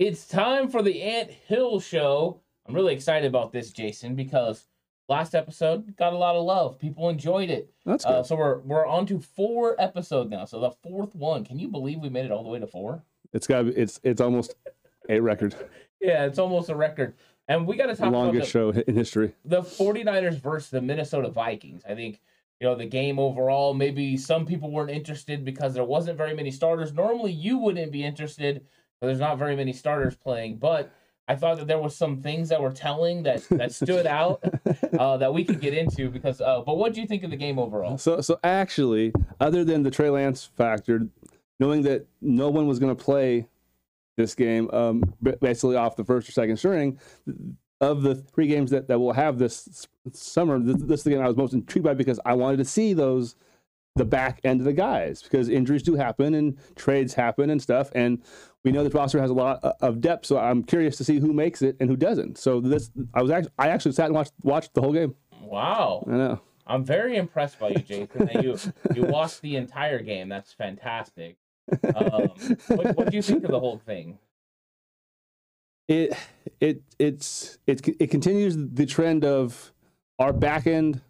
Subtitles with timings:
[0.00, 2.40] It's time for the Ant Hill show.
[2.66, 4.64] I'm really excited about this, Jason, because
[5.10, 6.78] last episode got a lot of love.
[6.78, 7.70] People enjoyed it.
[7.84, 8.10] That's good.
[8.10, 10.46] Uh, so we're we're on to four episodes now.
[10.46, 11.44] So the fourth one.
[11.44, 13.02] Can you believe we made it all the way to four?
[13.34, 14.54] it's got it's it's almost
[15.10, 15.54] a record,
[16.00, 17.14] Yeah, it's almost a record.
[17.46, 19.34] And we got to talk longest about show in history.
[19.44, 21.82] the, the 49ers versus the Minnesota Vikings.
[21.86, 22.22] I think
[22.58, 23.74] you know the game overall.
[23.74, 26.94] Maybe some people weren't interested because there wasn't very many starters.
[26.94, 28.64] Normally, you wouldn't be interested.
[29.00, 30.92] There's not very many starters playing, but
[31.26, 34.42] I thought that there was some things that were telling that that stood out
[34.98, 36.40] uh, that we could get into because.
[36.40, 37.96] Uh, but what do you think of the game overall?
[37.98, 41.06] So so actually, other than the Trey Lance factor,
[41.58, 43.46] knowing that no one was going to play
[44.16, 45.02] this game, um,
[45.40, 46.98] basically off the first or second string,
[47.80, 51.22] of the three games that, that we'll have this summer, this, this is the game
[51.22, 53.36] I was most intrigued by because I wanted to see those
[53.96, 57.90] the back end of the guys because injuries do happen and trades happen and stuff
[57.94, 58.22] and
[58.64, 61.32] we know the roster has a lot of depth so i'm curious to see who
[61.32, 64.32] makes it and who doesn't so this i was actually i actually sat and watched
[64.42, 68.26] watched the whole game Wow, i know I'm very impressed by you, Jason.
[68.26, 68.56] That you
[68.94, 70.28] you watched the entire game.
[70.28, 71.36] That's fantastic.
[71.96, 72.28] Um,
[72.68, 74.18] what what do you think of the whole thing?
[75.90, 76.16] it
[76.60, 79.72] it it's it it continues the trend of
[80.20, 81.00] our back end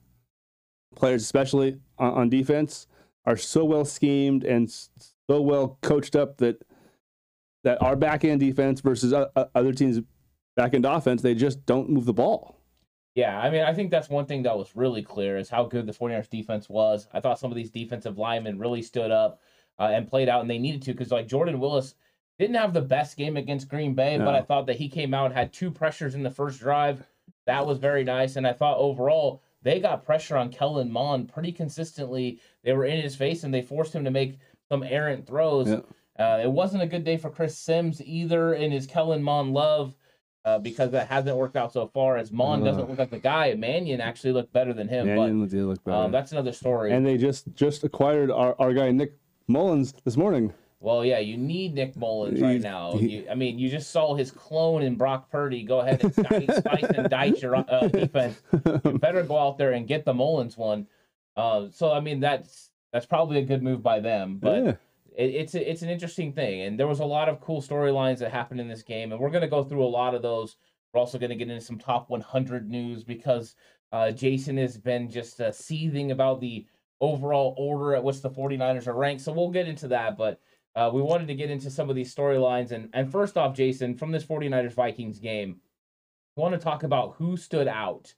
[0.96, 2.86] players, especially on, on defense,
[3.26, 6.62] are so well schemed and so well coached up that
[7.64, 9.12] that our back end defense versus
[9.54, 10.00] other teams'
[10.56, 12.56] back end offense, they just don't move the ball.
[13.14, 15.86] Yeah, I mean, I think that's one thing that was really clear is how good
[15.86, 17.08] the 49ers defense was.
[17.12, 19.40] I thought some of these defensive linemen really stood up
[19.78, 21.96] uh, and played out, and they needed to because, like, Jordan Willis
[22.38, 25.26] didn't have the best game against Green Bay, but I thought that he came out
[25.26, 27.06] and had two pressures in the first drive.
[27.46, 28.36] That was very nice.
[28.36, 32.40] And I thought overall, they got pressure on Kellen Mond pretty consistently.
[32.64, 34.38] They were in his face and they forced him to make
[34.70, 35.68] some errant throws.
[35.68, 35.80] Yeah.
[36.20, 39.94] Uh, it wasn't a good day for Chris Sims either in his Kellen Mond love
[40.44, 42.18] uh, because that hasn't worked out so far.
[42.18, 45.06] As Mond doesn't look like the guy, Mannion actually looked better than him.
[45.06, 45.96] Mannion did look better.
[45.96, 46.92] um, that's another story.
[46.92, 49.16] and they just just acquired our, our guy Nick
[49.48, 50.52] Mullens this morning.
[50.80, 52.94] well, yeah, you need Nick Mullens right now.
[52.94, 55.62] You, I mean, you just saw his clone in Brock Purdy.
[55.62, 56.14] Go ahead and
[56.46, 58.40] dice, spice and dice your uh, defense.
[58.84, 60.86] You better go out there and get the Mullens one.
[61.36, 64.36] Uh, so I mean, that's that's probably a good move by them.
[64.38, 64.72] But yeah.
[65.16, 68.18] It, it's a, it's an interesting thing, and there was a lot of cool storylines
[68.18, 70.56] that happened in this game, and we're going to go through a lot of those.
[70.92, 73.54] We're also going to get into some top 100 news because
[73.92, 76.66] uh, Jason has been just uh, seething about the
[77.00, 79.22] overall order at which the 49ers are ranked.
[79.22, 80.40] So we'll get into that, but
[80.76, 82.72] uh, we wanted to get into some of these storylines.
[82.72, 85.60] And and first off, Jason, from this 49ers Vikings game,
[86.36, 88.14] I want to talk about who stood out.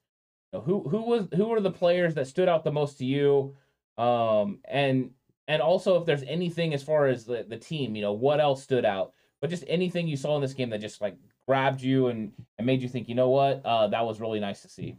[0.53, 3.54] Who who was who were the players that stood out the most to you?
[3.97, 5.10] Um, and
[5.52, 8.62] and also if there's anything as far as the, the team, you know, what else
[8.62, 9.12] stood out?
[9.40, 12.66] But just anything you saw in this game that just like grabbed you and, and
[12.66, 14.96] made you think, you know what, uh, that was really nice to see.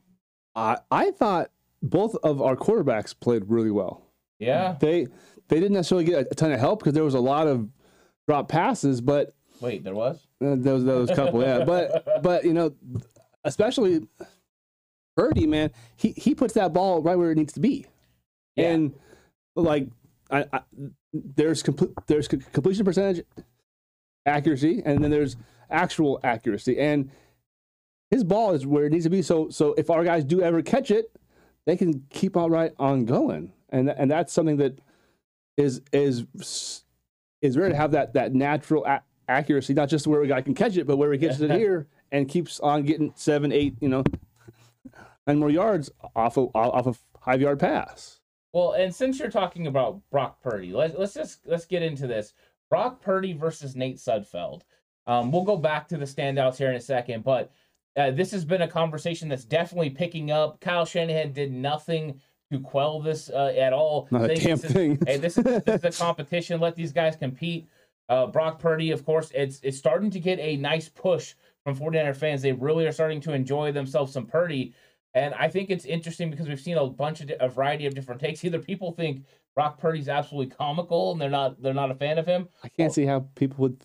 [0.55, 1.49] I I thought
[1.81, 4.01] both of our quarterbacks played really well.
[4.39, 4.75] Yeah.
[4.79, 5.07] They
[5.47, 7.69] they didn't necessarily get a ton of help because there was a lot of
[8.27, 10.17] drop passes, but Wait, there was.
[10.43, 11.63] uh, there was there was a couple, yeah.
[11.65, 12.73] But but you know,
[13.45, 14.07] especially
[15.15, 17.85] Purdy, man, he he puts that ball right where it needs to be,
[18.55, 18.71] Yeah.
[18.71, 18.93] and
[19.55, 19.87] like
[20.31, 20.61] I, I
[21.13, 23.25] there's complete there's completion percentage
[24.25, 25.35] accuracy, and then there's
[25.69, 27.09] actual accuracy, and
[28.09, 29.21] his ball is where it needs to be.
[29.21, 31.11] So so if our guys do ever catch it,
[31.65, 34.79] they can keep on right on going, and and that's something that
[35.57, 36.25] is is
[37.41, 40.55] is rare to have that that natural a- accuracy, not just where a guy can
[40.55, 43.89] catch it, but where he catches it here and keeps on getting seven, eight, you
[43.89, 44.03] know,
[45.27, 48.19] and more yards off of off of five yard pass.
[48.53, 52.33] Well, and since you're talking about Brock Purdy, let's let's just let's get into this.
[52.69, 54.61] Brock Purdy versus Nate Sudfeld.
[55.07, 57.51] Um, we'll go back to the standouts here in a second, but
[57.97, 60.59] uh, this has been a conversation that's definitely picking up.
[60.61, 62.19] Kyle Shanahan did nothing
[62.51, 64.07] to quell this uh, at all.
[64.11, 64.99] Not a saying damn this is- thing.
[65.05, 66.59] hey, this is this is a competition.
[66.59, 67.67] Let these guys compete.
[68.09, 71.33] Uh, Brock Purdy, of course, it's it's starting to get a nice push
[71.63, 72.41] from 49er fans.
[72.41, 74.73] They really are starting to enjoy themselves some Purdy.
[75.13, 78.21] And I think it's interesting because we've seen a bunch of a variety of different
[78.21, 78.43] takes.
[78.45, 79.25] Either people think
[79.55, 82.93] Brock Purdy's absolutely comical and they're not they're not a fan of him, I can't
[82.93, 83.81] see how people would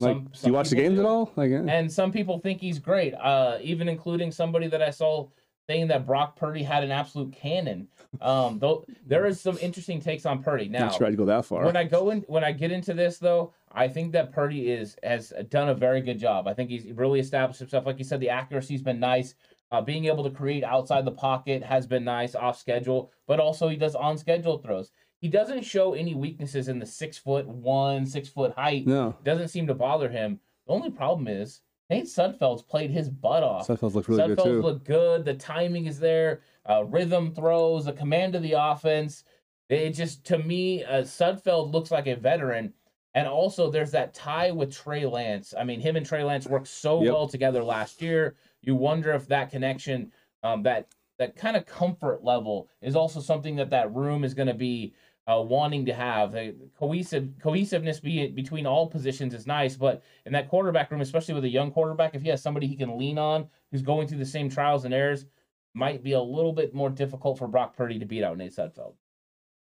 [0.00, 0.16] like.
[0.16, 1.00] Some- do you watch the games do.
[1.00, 1.32] at all?
[1.36, 1.64] Like, eh.
[1.68, 3.14] and some people think he's great.
[3.14, 5.28] Uh, even including somebody that I saw
[5.68, 7.88] saying that Brock Purdy had an absolute cannon.
[8.20, 10.68] Um, though there is some interesting takes on Purdy.
[10.68, 11.64] Now, not sure I'd go that far.
[11.64, 14.96] when I go in, when I get into this though, I think that Purdy is
[15.02, 16.46] has done a very good job.
[16.46, 17.86] I think he's really established himself.
[17.86, 19.34] Like you said, the accuracy's been nice.
[19.72, 23.68] Uh, being able to create outside the pocket has been nice off schedule, but also
[23.68, 24.90] he does on schedule throws.
[25.18, 28.86] He doesn't show any weaknesses in the six foot one, six foot height.
[28.86, 30.38] no, Doesn't seem to bother him.
[30.66, 33.66] The only problem is Nate Sudfeld's played his butt off.
[33.66, 34.62] Sudfeld looks really good Sudfeld's too.
[34.62, 35.24] look good.
[35.24, 36.42] The timing is there.
[36.68, 39.24] Uh, rhythm throws, the command of the offense.
[39.70, 42.74] It just to me, uh, Sudfeld looks like a veteran.
[43.14, 45.52] And also, there's that tie with Trey Lance.
[45.58, 47.12] I mean, him and Trey Lance worked so Yep.
[47.12, 48.36] well together last year.
[48.62, 50.12] You wonder if that connection,
[50.42, 50.88] um, that
[51.18, 54.94] that kind of comfort level, is also something that that room is going to be
[55.26, 56.32] uh, wanting to have.
[56.32, 61.34] The cohesive cohesiveness be, between all positions is nice, but in that quarterback room, especially
[61.34, 64.18] with a young quarterback, if he has somebody he can lean on who's going through
[64.18, 65.26] the same trials and errors,
[65.74, 68.94] might be a little bit more difficult for Brock Purdy to beat out Nate Sudfeld.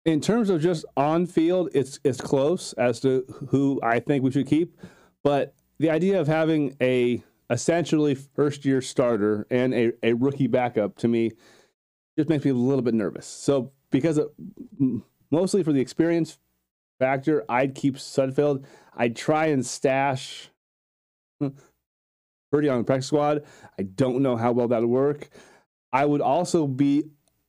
[0.06, 4.31] in terms of just on field, it's it's close as to who I think we
[4.31, 4.77] should keep.
[5.24, 10.98] But the idea of having a essentially first year starter and a, a rookie backup
[10.98, 11.31] to me
[12.18, 13.27] just makes me a little bit nervous.
[13.27, 14.31] So because of,
[15.30, 16.39] mostly for the experience
[16.98, 18.65] factor, I'd keep Sudfeld.
[18.95, 20.50] I'd try and stash
[21.39, 21.50] hmm,
[22.51, 23.44] Purdy on the practice squad.
[23.77, 25.30] I don't know how well that would work.
[25.94, 27.04] I would also be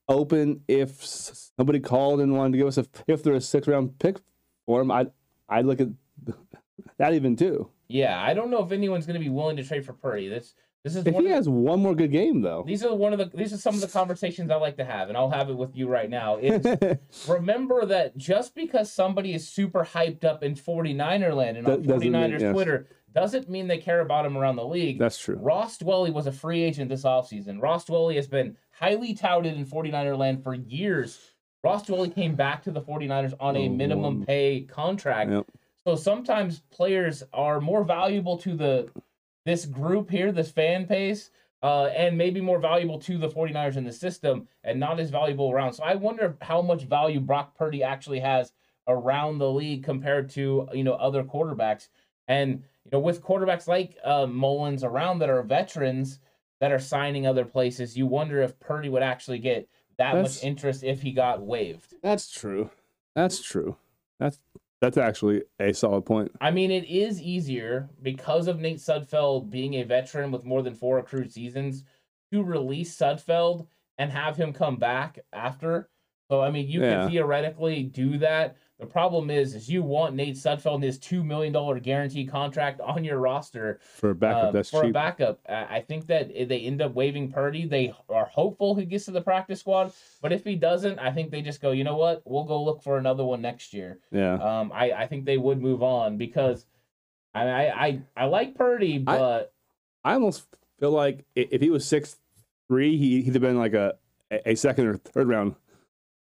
[0.08, 3.98] open if somebody called and wanted to give us a if they're a six round
[3.98, 4.18] pick
[4.66, 4.90] for him.
[4.90, 5.10] I'd
[5.48, 5.88] I'd look at
[6.98, 7.68] that even too.
[7.92, 10.28] Yeah, I don't know if anyone's going to be willing to trade for Purdy.
[10.28, 10.54] This
[10.84, 13.12] this is If one he the- has one more good game though, these are one
[13.12, 15.48] of the these are some of the conversations I like to have, and I'll have
[15.50, 16.38] it with you right now.
[16.38, 16.66] Is
[17.28, 21.86] remember that just because somebody is super hyped up in 49er land and on That
[21.86, 22.52] doesn't mean- 49ers yes.
[22.52, 24.98] Twitter doesn't mean they care about him around the league.
[24.98, 25.36] that's true.
[25.36, 27.60] Ross Dwelley was a free agent this offseason.
[27.60, 31.20] Ross Dwelley has been highly touted in 49er land for years.
[31.62, 35.30] Ross Dwelley came back to the 49ers on a minimum pay contract.
[35.30, 35.46] Yep.
[35.86, 38.88] So sometimes players are more valuable to the
[39.44, 41.30] this group here, this fan base,
[41.62, 45.50] uh, and maybe more valuable to the 49ers in the system and not as valuable
[45.50, 45.72] around.
[45.72, 48.52] So I wonder how much value Brock Purdy actually has
[48.86, 51.88] around the league compared to, you know, other quarterbacks.
[52.28, 56.20] And, you know, with quarterbacks like uh, Mullens around that are veterans
[56.60, 59.68] that are signing other places, you wonder if Purdy would actually get
[59.98, 61.94] that That's- much interest if he got waived.
[62.00, 62.70] That's true.
[63.16, 63.76] That's true.
[64.20, 64.38] That's
[64.82, 66.32] that's actually a solid point.
[66.40, 70.74] I mean, it is easier because of Nate Sudfeld being a veteran with more than
[70.74, 71.84] four accrued seasons
[72.32, 75.88] to release Sudfeld and have him come back after.
[76.28, 77.02] So I mean, you Yeah.
[77.02, 78.56] can theoretically do that.
[78.82, 82.80] The problem is, is you want Nate Sudfeld and his two million dollar guarantee contract
[82.80, 85.40] on your roster For a backup, um, that's for a backup.
[85.48, 87.66] I I think that if they end up waiving Purdy.
[87.66, 91.30] They are hopeful he gets to the practice squad, but if he doesn't, I think
[91.30, 94.34] they just go, you know what, we'll go look for another one next year yeah.
[94.34, 96.66] um, I, I think they would move on because
[97.34, 99.52] I I I, I like Purdy, but
[100.04, 100.46] I almost
[100.78, 102.18] feel like if he was six
[102.68, 103.94] three, he, he'd have been like a
[104.30, 105.54] a second or third round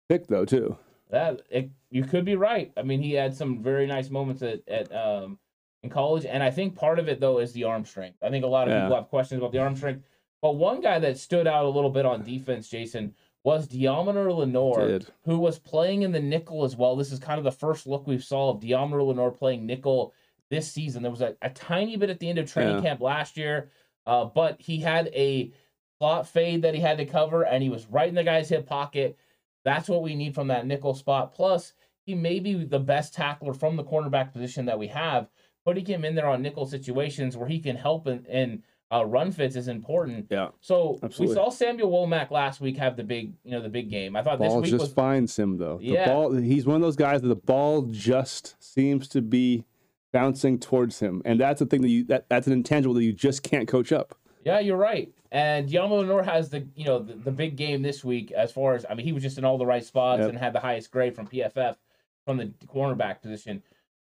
[0.09, 0.77] pick though too.
[1.09, 2.71] that it, you could be right.
[2.75, 5.37] I mean, he had some very nice moments at at um
[5.83, 8.17] in college, and I think part of it though is the arm strength.
[8.23, 8.81] I think a lot of Yeah.
[8.81, 10.03] people have questions about the arm strength,
[10.41, 14.87] but one guy that stood out a little bit on defense, Jason, was Deommodore Lenoir.
[14.87, 16.95] Did who was playing in the nickel as well.
[16.95, 20.13] This is kind of the first look we saw of Diamond Lenoir playing nickel
[20.49, 21.03] this season.
[21.03, 22.81] There was a, a tiny bit at the end of training Yeah.
[22.81, 23.69] camp last year,
[24.07, 25.51] uh, but he had a
[25.99, 28.65] slot fade that he had to cover, and he was right in the guy's hip
[28.65, 29.17] pocket.
[29.63, 31.33] That's what we need from that nickel spot.
[31.33, 31.73] Plus,
[32.07, 35.27] may be the best tackler from the cornerback position that we have.
[35.65, 39.55] Putting him in there on nickel situations where he can help in, uh, run fits
[39.55, 40.27] is important.
[40.29, 40.49] yeah.
[40.59, 41.35] So Absolutely.
[41.35, 44.15] we saw Samuel Womack last week have the big, you know, the big game.
[44.17, 45.77] I thought this Ball week just was finds him though.
[45.77, 46.05] The Yeah.
[46.07, 49.63] ball he's one of those guys that the ball just seems to be
[50.11, 51.21] bouncing towards him.
[51.25, 53.91] And that's the thing that you that, that's an intangible that you just can't coach
[53.93, 54.15] up.
[54.45, 55.11] Yeah, you're right.
[55.31, 58.75] And Yamo Lenoir has the you know the, the big game this week as far
[58.75, 60.29] as I mean he was just in all the right spots Yep.
[60.29, 61.77] and had the highest grade from PFF
[62.25, 63.61] from the cornerback position.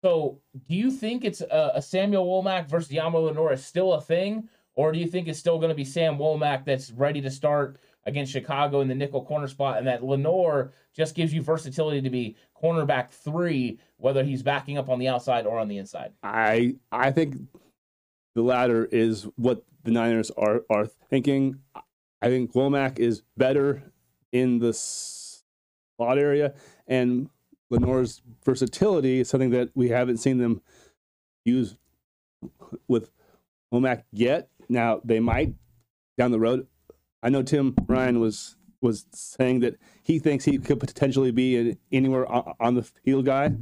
[0.03, 4.01] So do you think it's a, a Samuel Womack versus Yamo Lenoir is still a
[4.01, 7.31] thing, or do you think it's still going to be Sam Womack that's ready to
[7.31, 12.01] start against Chicago in the nickel corner spot, and that Lenoir just gives you versatility
[12.03, 16.13] to be cornerback three, whether he's backing up on the outside or on the inside?
[16.23, 17.37] I I think
[18.35, 21.61] the latter is what the Niners are are thinking.
[22.21, 23.93] I think Womack is better
[24.33, 26.55] in the slot area,
[26.89, 27.29] and
[27.73, 30.63] Lenoir's versatility is something that we haven't seen them
[31.45, 31.77] use
[32.89, 33.11] with
[33.73, 34.49] Womack yet.
[34.69, 35.55] Now they might
[36.19, 36.67] down the road.
[37.23, 41.79] I know Tim Ryan was was saying that he thinks he could potentially be an
[41.93, 42.27] anywhere
[42.61, 43.53] on, the field guy.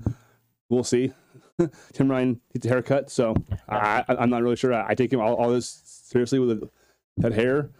[0.70, 1.12] We'll see.
[1.92, 3.34] Tim Ryan needs a haircut, so
[3.68, 4.72] I, I'm not really sure.
[4.72, 6.70] I, I take him all, all this seriously with
[7.18, 7.70] that hair,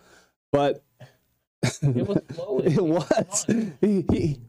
[0.53, 0.85] but
[1.83, 2.19] It was
[2.65, 3.47] it was.
[3.81, 4.41] He, he,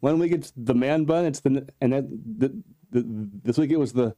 [0.00, 3.04] one week it's the man bun, it's the and then the, the,
[3.44, 4.14] this week it was the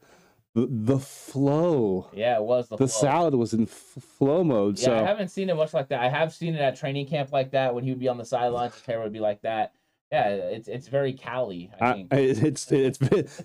[0.54, 2.10] the, the flow.
[2.12, 3.00] Yeah, it was the, The flow.
[3.00, 3.70] salad was in f-
[4.18, 4.78] flow mode.
[4.78, 6.00] Yeah, I haven't seen it much like that.
[6.00, 8.24] I have seen it at training camp like that when he would be on the
[8.24, 8.74] sidelines.
[8.74, 9.72] His hair would be like that.
[10.10, 11.70] Yeah, it's it's very Cali.
[11.80, 12.08] I think.
[12.12, 12.98] it's it's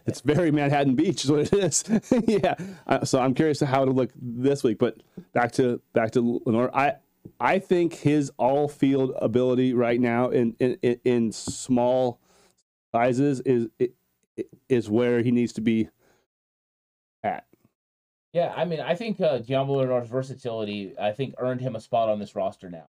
[0.06, 1.86] it's very Manhattan Beach is what it is.
[2.28, 2.56] yeah.
[2.86, 4.78] Uh, so I'm curious to how it'll look this week.
[4.78, 5.02] But
[5.32, 6.70] back to back to Lenoir.
[6.74, 6.96] I
[7.40, 12.20] I think his all field ability right now in, in, in small
[12.94, 13.68] sizes is
[14.70, 15.90] is where he needs to be
[17.24, 17.46] at.
[18.34, 22.10] Yeah, I mean, I think uh, Diablo Lenoir's versatility, I think, earned him a spot
[22.10, 22.88] on this roster now.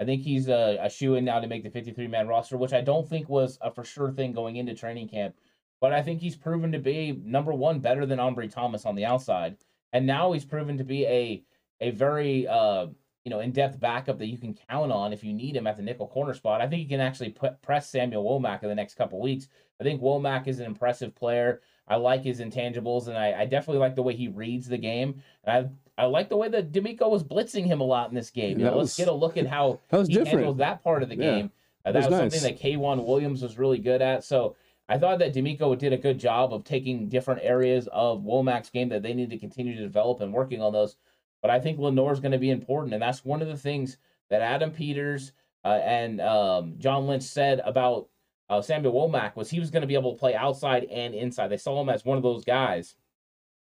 [0.00, 2.72] I think he's a, a shoe in now to make the 53 man roster, which
[2.72, 5.36] I don't think was a for sure thing going into training camp.
[5.80, 9.04] But I think he's proven to be number one, better than Ambry Thomas on the
[9.04, 9.56] outside,
[9.92, 11.42] and now he's proven to be a
[11.80, 12.88] a very uh,
[13.24, 15.76] you know in depth backup that you can count on if you need him at
[15.76, 16.60] the nickel corner spot.
[16.60, 19.48] I think he can actually put, press Samuel Womack in the next couple weeks.
[19.80, 21.60] I think Womack is an impressive player.
[21.88, 25.22] I like his intangibles, and I, I definitely like the way he reads the game.
[25.44, 28.30] And I I like the way that DeMeco was blitzing him a lot in this
[28.30, 28.58] game.
[28.58, 30.38] You know, let's get a look at how That was he different.
[30.38, 31.30] handled that part of the Yeah.
[31.30, 31.50] game.
[31.84, 32.32] Uh, that was, was nice.
[32.40, 34.22] something that K'Waun Williams was really good at.
[34.24, 34.56] So
[34.88, 38.88] I thought that DeMeco did a good job of taking different areas of Womack's game
[38.90, 40.96] that they need to continue to develop and working on those.
[41.42, 43.96] But I think Lenoir is going to be important, and that's one of the things
[44.28, 45.32] that Adam Peters
[45.64, 48.08] uh, and um, John Lynch said about
[48.48, 51.48] uh, Samuel Womack was he was going to be able to play outside and inside.
[51.48, 52.96] They saw him as one of those guys.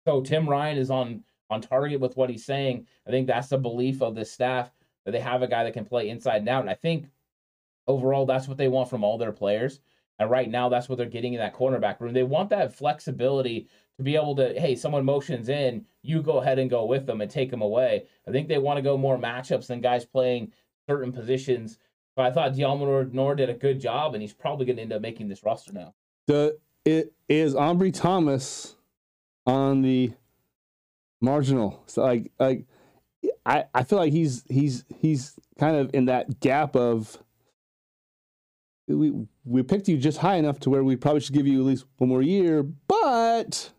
[0.05, 2.85] So Tim Ryan is on on target with what he's saying.
[3.07, 4.71] I think that's the belief of this staff
[5.05, 6.61] that they have a guy that can play inside and out.
[6.61, 7.05] And I think
[7.87, 9.79] overall that's what they want from all their players.
[10.19, 12.13] And right now that's what they're getting in that cornerback room.
[12.13, 16.59] They want that flexibility to be able to, hey, someone motions in, you go ahead
[16.59, 18.05] and go with them and take them away.
[18.27, 20.53] I think they want to go more matchups than guys playing
[20.87, 21.77] certain positions.
[22.15, 24.93] But I thought Dialmo Nor did a good job, and he's probably going to end
[24.93, 25.93] up making this roster now.
[26.25, 28.75] The it is Ambry Thomas
[29.45, 30.13] on the
[31.21, 31.83] marginal.
[31.85, 32.65] So like like
[33.45, 37.17] I, I feel like he's he's he's kind of in that gap of
[38.87, 39.11] we
[39.47, 41.85] we picked you just high enough to where we probably should give you at least
[41.97, 43.71] one more year, but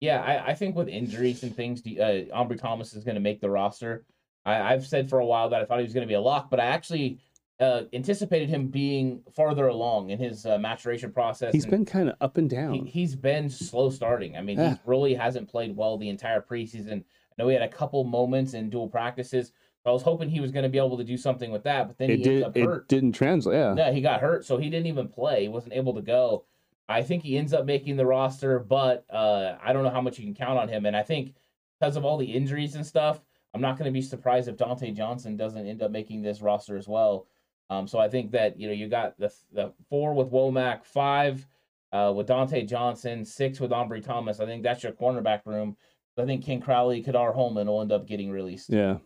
[0.00, 3.40] Yeah, I, I think with injuries and things, uh, Ambry Thomas is going to make
[3.40, 4.04] the roster.
[4.44, 6.20] I, I've said for a while that I thought he was going to be a
[6.20, 7.18] lock, but I actually
[7.60, 11.52] uh, anticipated him being farther along in his uh, maturation process.
[11.52, 12.74] He's been kind of up and down.
[12.74, 14.36] he, he's been slow starting.
[14.36, 14.70] I mean, Yeah.
[14.74, 17.00] he really hasn't played well the entire preseason.
[17.02, 19.52] I know he had a couple moments in dual practices.
[19.84, 21.98] I was hoping he was going to be able to do something with that, but
[21.98, 23.56] then it he did up it didn't translate.
[23.56, 23.74] Yeah.
[23.74, 25.42] No, he got hurt, so he didn't even play.
[25.42, 26.44] He wasn't able to go.
[26.88, 30.18] I think he ends up making the roster, but uh, I don't know how much
[30.18, 30.86] you can count on him.
[30.86, 31.34] And I think
[31.80, 33.20] because of all the injuries and stuff,
[33.54, 36.76] I'm not going to be surprised if Dontae Johnson doesn't end up making this roster
[36.76, 37.26] as well.
[37.70, 41.46] Um, so I think that you know you got the the four with Womack, five
[41.92, 44.40] uh, with Dontae Johnson, six with Ambry Thomas.
[44.40, 45.76] I think that's your cornerback room.
[46.18, 48.68] I think King Crowley, Ka'dar Hollman will end up getting released.
[48.68, 48.98] Yeah.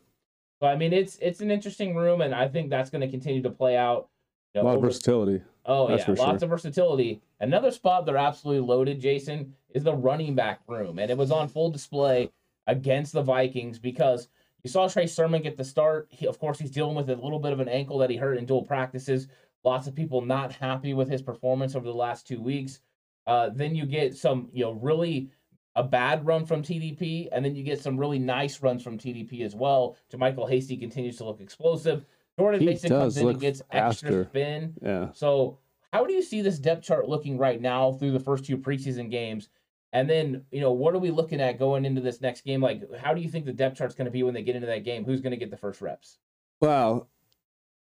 [0.60, 3.42] So I mean, it's it's an interesting room, and I think that's going to continue
[3.42, 4.08] to play out.
[4.54, 5.42] A you know, lot of versatility.
[5.66, 6.46] Oh That's yeah, lots sure.
[6.46, 7.20] of versatility.
[7.40, 11.48] Another spot they're absolutely loaded, Jason, is the running back room, and it was on
[11.48, 12.30] full display
[12.66, 14.28] against the Vikings because
[14.62, 16.08] you saw Trey Sermon get the start.
[16.10, 18.38] He, of course, he's dealing with a little bit of an ankle that he hurt
[18.38, 19.28] in dual practices.
[19.64, 22.80] Lots of people not happy with his performance over the last two weeks.
[23.26, 25.30] Uh, then you get some, you know, really
[25.76, 29.42] a bad run from TDP, and then you get some really nice runs from TDP
[29.42, 29.96] as well.
[30.12, 32.04] JaMycal Hasty continues to look explosive.
[32.38, 34.24] Jordan He Mason comes in and gets extra faster.
[34.24, 34.74] spin.
[34.82, 35.12] Yeah.
[35.12, 35.58] So,
[35.92, 39.10] how do you see this depth chart looking right now through the first two preseason
[39.10, 39.48] games?
[39.92, 42.60] And then, you know, what are we looking at going into this next game?
[42.60, 44.66] Like, how do you think the depth chart's going to be when they get into
[44.66, 45.04] that game?
[45.04, 46.18] Who's going to get the first reps?
[46.60, 47.08] Well,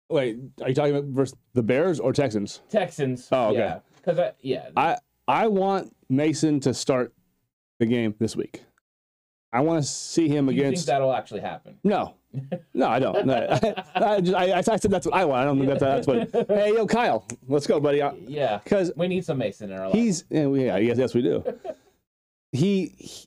[0.09, 2.61] Wait, are you talking about versus the Bears or Texans?
[2.69, 3.27] Texans.
[3.31, 3.57] Oh, okay.
[3.57, 3.79] Yeah.
[3.95, 4.69] Because, I, yeah.
[4.77, 7.11] I I want Mason to start
[7.79, 8.63] the game this week.
[9.53, 10.87] I want to see him do you think against.
[10.87, 11.77] that'll actually happen?
[11.83, 12.15] No,
[12.73, 13.25] no, I don't.
[13.25, 13.83] No, I,
[14.15, 15.41] I, just, I, I said that's what I want.
[15.41, 16.47] I don't think that's, that's what.
[16.49, 18.01] Hey, yo, Kyle, let's go, buddy.
[18.27, 18.59] Yeah.
[18.63, 19.95] Because We need some Mason in our life.
[19.95, 21.43] he's yeah, we, yeah, yes, yes, we do.
[22.51, 23.25] he he-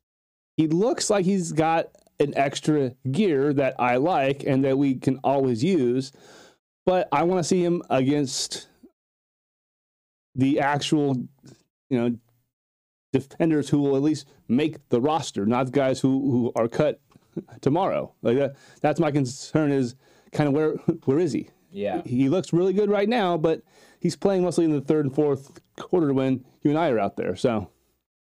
[0.59, 1.87] he looks like he's got
[2.19, 6.11] an extra gear that I like and that we can always use,
[6.85, 8.67] but I want to see him against
[10.35, 11.15] the actual,
[11.91, 12.17] you know,
[13.13, 17.01] defenders who will at least make the roster, not guys who who are cut
[17.61, 18.13] tomorrow.
[18.23, 18.57] Like that.
[18.81, 19.73] That's my concern.
[19.73, 19.95] Is
[20.33, 20.73] kind of where
[21.05, 21.49] where is he?
[21.71, 22.01] Yeah.
[22.07, 23.61] he looks really good right now, but
[24.01, 27.17] he's playing mostly in the third and fourth quarter when you and I are out
[27.17, 27.37] there.
[27.37, 27.71] So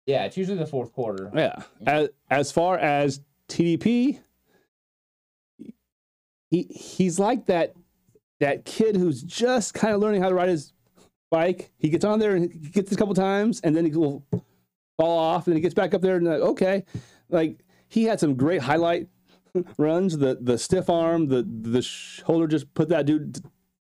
[0.05, 0.23] Yeah.
[0.25, 1.31] It's usually the fourth quarter.
[1.35, 1.55] yeah,
[1.85, 4.19] as as far as TDP,
[6.49, 7.73] he he's like that
[8.39, 10.73] that kid who's just kind of learning how to ride his
[11.31, 11.71] bike.
[11.77, 14.23] He gets on there and he gets a couple times, and then he will
[14.97, 16.83] fall off, and he gets back up there and like, okay,
[17.29, 19.07] like he had some great highlight
[19.77, 20.17] runs.
[20.17, 23.39] The the stiff arm, the the shoulder just put that dude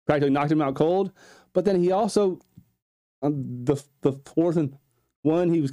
[0.07, 1.13] practically knocked him out cold.
[1.53, 2.41] But then he also
[3.23, 4.77] on the the fourth and
[5.23, 5.73] one he was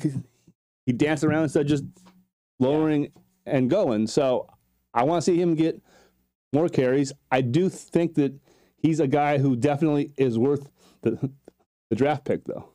[0.86, 1.84] he danced around instead of just
[2.60, 3.12] lowering
[3.46, 4.08] and going.
[4.08, 4.48] So
[4.94, 5.82] I want to see him get
[6.54, 7.14] more carries.
[7.32, 8.34] I do think that
[8.78, 10.70] he's a guy who definitely is worth
[11.02, 11.32] the
[11.90, 12.70] the draft pick though.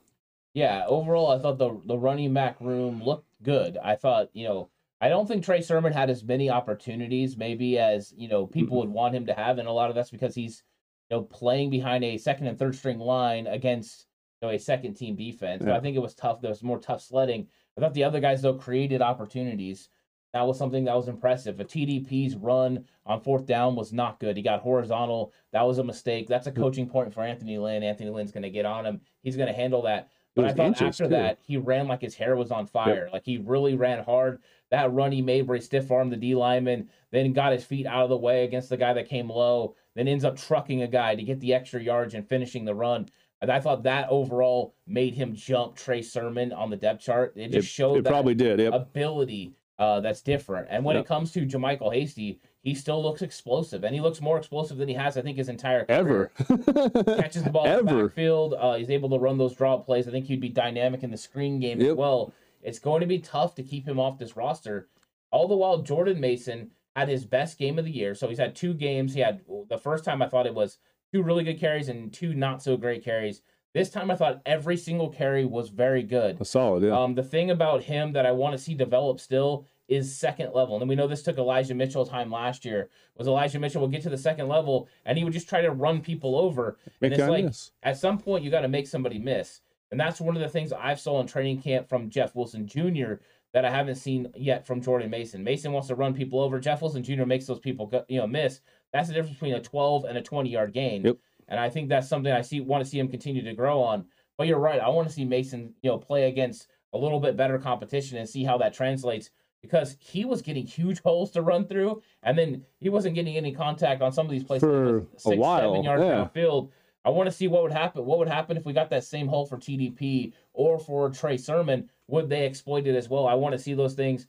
[0.56, 3.76] Yeah, overall I thought the the running back room looked good.
[3.76, 4.70] I thought, you know,
[5.02, 8.88] I don't think Trey Sermon had as many opportunities maybe as, you know, people would
[8.88, 10.62] want him to have and a lot of that's because he's
[11.10, 14.06] you know playing behind a second and third string line against
[14.40, 15.60] you know a second team defense.
[15.60, 15.72] Yeah.
[15.72, 16.40] So I think it was tough.
[16.40, 17.48] There was more tough sledding.
[17.76, 19.90] I thought the other guys though created opportunities.
[20.32, 21.60] That was something that was impressive.
[21.60, 24.38] A TDP's run on fourth down was not good.
[24.38, 25.32] He got horizontal.
[25.52, 26.28] That was a mistake.
[26.28, 26.56] That's a mm.
[26.56, 27.82] coaching point for Anthony Lynn.
[27.82, 29.00] Anthony Lynn's going to get on him.
[29.22, 30.08] He's going to handle that.
[30.36, 31.10] But I thought after too.
[31.10, 33.04] that, he ran like his hair was on fire.
[33.04, 33.12] Yep.
[33.14, 34.42] Like he really ran hard.
[34.70, 37.86] That run he made where he stiff armed the D lineman, then got his feet
[37.86, 40.86] out of the way against the guy that came low, then ends up trucking a
[40.86, 43.08] guy to get the extra yards and finishing the run.
[43.40, 47.32] And I thought that overall made him jump Trey Sermon on the depth chart.
[47.36, 48.74] It just it, showed it probably did yep.
[48.74, 50.68] ability uh, that's different.
[50.70, 51.04] And when yep.
[51.04, 54.88] it comes to JaMycal Hasty, he still looks explosive, and he looks more explosive than
[54.88, 56.00] he has, I think, his entire career.
[56.00, 56.30] Ever
[57.16, 57.78] catches the ball Ever.
[57.78, 58.54] in the backfield.
[58.58, 60.08] Uh, he's able to run those draw plays.
[60.08, 61.90] I think he'd be dynamic in the screen game yep.
[61.90, 62.32] as well.
[62.64, 64.88] It's going to be tough to keep him off this roster.
[65.30, 68.16] All the while, Jordan Mason had his best game of the year.
[68.16, 69.14] So he's had two games.
[69.14, 70.78] He had the first time I thought it was
[71.14, 73.42] two really good carries and two not so great carries.
[73.74, 76.40] This time I thought every single carry was very good.
[76.40, 76.98] A solid, yeah.
[76.98, 80.78] Um, the thing about him that I want to see develop still is second level.
[80.80, 82.90] And we know this took Elijah Mitchell time last year.
[83.16, 85.70] Was Elijah Mitchell will get to the second level and he would just try to
[85.70, 86.78] run people over.
[87.00, 87.70] Make and it's like miss.
[87.82, 89.60] at some point you got to make somebody miss.
[89.90, 93.14] And that's one of the things I've saw in training camp from Jeff Wilson Jr.
[93.52, 95.44] that I haven't seen yet from Jordan Mason.
[95.44, 96.58] Mason wants to run people over.
[96.58, 97.24] Jeff Wilson Jr.
[97.24, 98.60] makes those people go, you know miss.
[98.92, 101.04] That's the difference between a 12 and a 20 yard gain.
[101.04, 101.18] Yep.
[101.48, 104.06] And I think that's something I see want to see him continue to grow on.
[104.36, 104.80] But you're right.
[104.80, 108.28] I want to see Mason, you know, play against a little bit better competition and
[108.28, 109.30] see how that translates
[109.66, 113.52] because he was getting huge holes to run through, and then he wasn't getting any
[113.52, 115.72] contact on some of these places for six, a while.
[115.72, 116.28] seven yards yeah.
[116.34, 116.70] downfield.
[117.04, 118.04] I want to see what would happen.
[118.04, 121.88] What would happen if we got that same hole for TDP or for Trey Sermon?
[122.08, 123.28] Would they exploit it as well?
[123.28, 124.26] I want to see those things.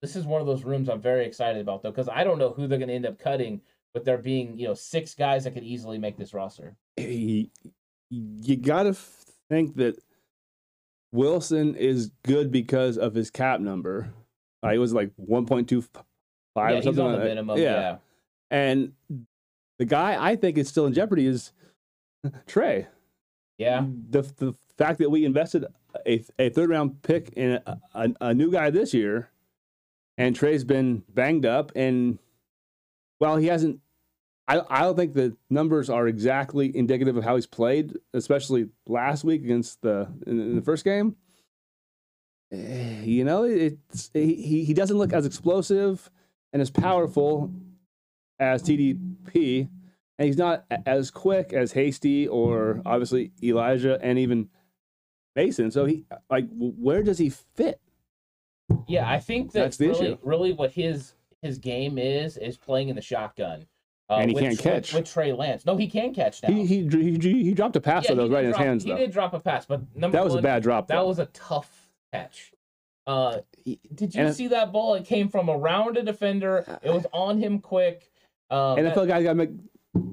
[0.00, 2.50] This is one of those rooms I'm very excited about though, because I don't know
[2.50, 3.60] who they're going to end up cutting
[3.94, 6.76] with there being you know six guys that could easily make this roster.
[8.12, 8.96] You got to
[9.48, 9.96] think that
[11.12, 14.12] Wilson is good because of his cap number.
[14.68, 15.88] He was like 1.25
[16.56, 17.04] yeah, or something.
[17.04, 17.64] on the minimum, yeah.
[17.64, 17.96] yeah.
[18.50, 18.92] And
[19.78, 21.52] the guy I think is still in jeopardy is
[22.46, 22.86] Trey.
[23.58, 23.84] Yeah.
[24.10, 25.66] The the fact that we invested
[26.06, 29.30] a, a third round pick in a, a, a new guy this year,
[30.16, 32.18] and Trey's been banged up, and
[33.20, 33.80] well, he hasn't.
[34.48, 39.24] I I don't think the numbers are exactly indicative of how he's played, especially last
[39.24, 41.16] week against the in, in the first game.
[42.52, 46.10] Eh, you know, it's he he doesn't look as explosive
[46.52, 47.52] and as powerful
[48.38, 49.68] as TDP,
[50.18, 54.48] and he's not as quick as Hasty or obviously Elijah and even
[55.36, 55.70] Mason.
[55.70, 57.80] So he like where does he fit?
[58.88, 60.18] Yeah, I think that that's the really, issue.
[60.22, 63.66] Really, what his his game is is playing in the shotgun.
[64.08, 65.64] Uh, and he can't catch with, Trey Lance.
[65.64, 66.48] No, he can catch now.
[66.48, 68.82] He he he, he dropped a pass yeah, that was right in his hands.
[68.82, 68.96] He though.
[68.96, 70.88] did drop a pass, but number that was one, a bad drop.
[70.88, 71.06] That though.
[71.06, 71.79] was a tough
[72.12, 72.52] catch.
[73.06, 73.38] Uh,
[73.94, 74.94] did you and see that ball?
[74.94, 76.64] It came from around a defender.
[76.82, 78.10] It was on him quick.
[78.50, 79.50] Um, NFL guys got to make.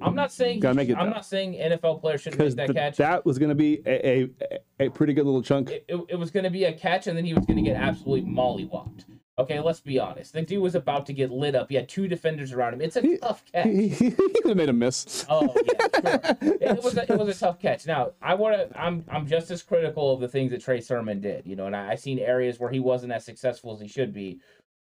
[0.02, 2.74] I'm not saying gotta make it, I'm not saying NFL players should make that the,
[2.74, 2.98] catch.
[2.98, 5.70] That was going to be a, a, a pretty good little chunk.
[5.70, 7.70] It, it, it was going to be a catch, and then he was going to
[7.70, 9.06] get absolutely mollywhopped.
[9.40, 10.34] Okay, let's be honest.
[10.34, 11.70] The dude was about to get lit up.
[11.70, 12.82] He had two defenders around him.
[12.82, 13.68] It's a he, tough catch.
[13.68, 15.28] He, he, could have made a miss.
[15.30, 16.58] Oh yeah, sure.
[16.60, 17.86] it, was a, it was a tough catch.
[17.86, 18.80] Now I want to.
[18.80, 21.46] I'm I'm just as critical of the things that Trey Sermon did.
[21.46, 24.12] You know, and I, I've seen areas where he wasn't as successful as he should
[24.12, 24.40] be.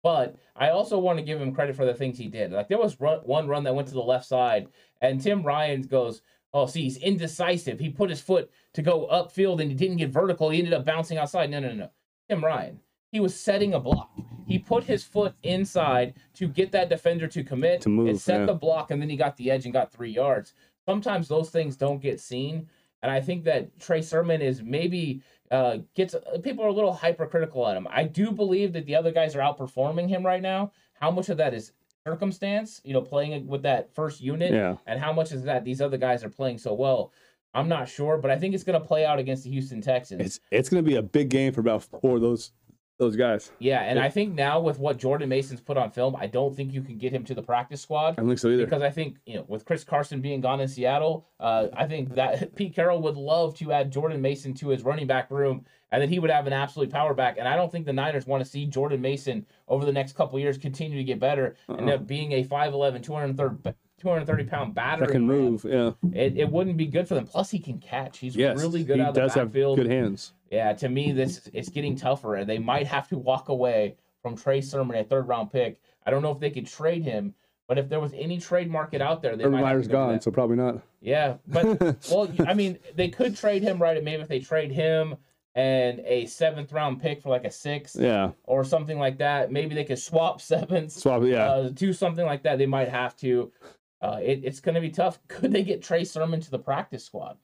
[0.03, 2.51] But I also want to give him credit for the things he did.
[2.51, 4.69] Like there was run, one run that went to the left side,
[5.03, 6.23] and Tim Ryan goes,
[6.55, 7.79] "Oh, see, he's indecisive.
[7.79, 10.49] He put his foot to go upfield, and he didn't get vertical.
[10.49, 11.91] He ended up bouncing outside." No, no, no.
[12.31, 12.81] Tim Ryan
[13.11, 14.11] he was setting a block.
[14.47, 18.41] He put his foot inside to get that defender to commit to move, and set
[18.41, 18.47] yeah.
[18.47, 20.55] the block, and then he got the edge and got three yards.
[20.87, 22.67] Sometimes those things don't get seen,
[23.03, 27.67] and I think that Trey Sermon is maybe uh, gets people are a little hypercritical
[27.69, 27.87] at him.
[27.91, 30.73] I do believe that the other guys are outperforming him right now.
[30.95, 31.73] How much of that is
[32.07, 34.77] circumstance, you know, playing with that first unit, yeah.
[34.87, 37.13] and how much is that these other guys are playing so well?
[37.53, 40.21] I'm not sure, but I think it's going to play out against the Houston Texans.
[40.23, 42.53] It's it's going to be a big game for about four of those
[42.99, 43.53] those guys.
[43.59, 46.73] Yeah, and I think now with what Jordan Mason's put on film, I don't think
[46.73, 48.11] you can get him to the practice squad.
[48.11, 48.65] I don't think so either.
[48.65, 52.15] Because I think you know, with Chris Carson being gone in Seattle, uh, I think
[52.17, 56.03] that Pete Carroll would love to add Jordan Mason to his running back room, and
[56.03, 57.37] then he would have an absolute power back.
[57.39, 60.39] And I don't think the Niners want to see Jordan Mason over the next couple
[60.39, 61.95] years continue to get better and Uh-uh.
[61.97, 65.39] up being a 5'11", 230, 230 pound battering That can ram.
[65.39, 65.67] move.
[65.69, 65.91] Yeah.
[66.13, 67.27] It, it wouldn't be good for them.
[67.27, 68.19] Plus, he can catch.
[68.19, 68.59] He's Yes.
[68.61, 69.79] really good he out does have backfield.
[69.79, 70.33] good hands.
[70.51, 74.37] Yeah, to me, this it's getting tougher, and they might have to walk away from
[74.37, 75.79] Trey Sermon, a third round pick.
[76.07, 77.35] I don't know if they could trade him,
[77.67, 80.21] but if there was any trade market out there, they Urban might Meyer's go gone,
[80.21, 80.81] so probably not.
[81.03, 81.81] Yeah, but
[82.11, 84.03] well, I mean, they could trade him, right?
[84.03, 85.17] Maybe if they trade him
[85.55, 88.31] and a seventh round pick for like a sixth Yeah.
[88.45, 91.23] or something like that, maybe they could swap sevenths, Swap.
[91.25, 91.45] Yeah.
[91.51, 92.57] uh, do something like that.
[92.59, 93.53] They might have to.
[94.01, 95.19] Uh, it, it's going to be tough.
[95.29, 97.37] Could they get Trey Sermon to the practice squad?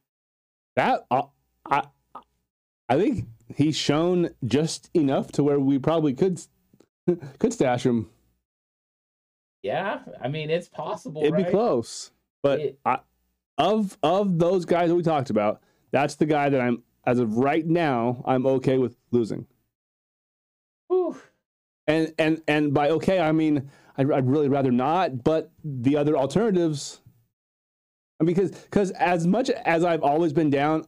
[0.77, 1.23] that uh,
[1.71, 1.85] I
[2.89, 6.41] I think he's shown just enough to where we probably could
[7.39, 8.11] could stash him.
[9.63, 11.23] Yeah, I mean, it's possible.
[11.23, 11.47] It'd right?
[11.47, 12.11] be close.
[12.43, 12.99] But It- I,
[13.57, 15.63] of of those guys that we talked about,
[15.93, 19.47] that's the guy that I'm as of right now I'm okay with losing.
[20.89, 21.17] Whew.
[21.87, 25.23] And and and by okay I mean I'd, I'd really rather not.
[25.25, 27.01] But the other alternatives,
[28.21, 30.87] I mean, because because as much as I've always been down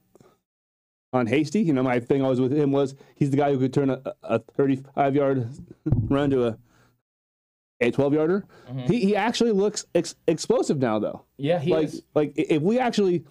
[1.12, 3.73] on Hasty, you know, my thing always with him was he's the guy who could
[3.73, 5.49] turn a, a 35 yard
[5.87, 6.59] run to a
[7.81, 8.45] a 12 yarder.
[8.71, 8.88] Mhm.
[8.90, 11.25] He he actually looks ex- explosive now though.
[11.37, 12.03] Yeah, he like is.
[12.14, 13.25] like if we actually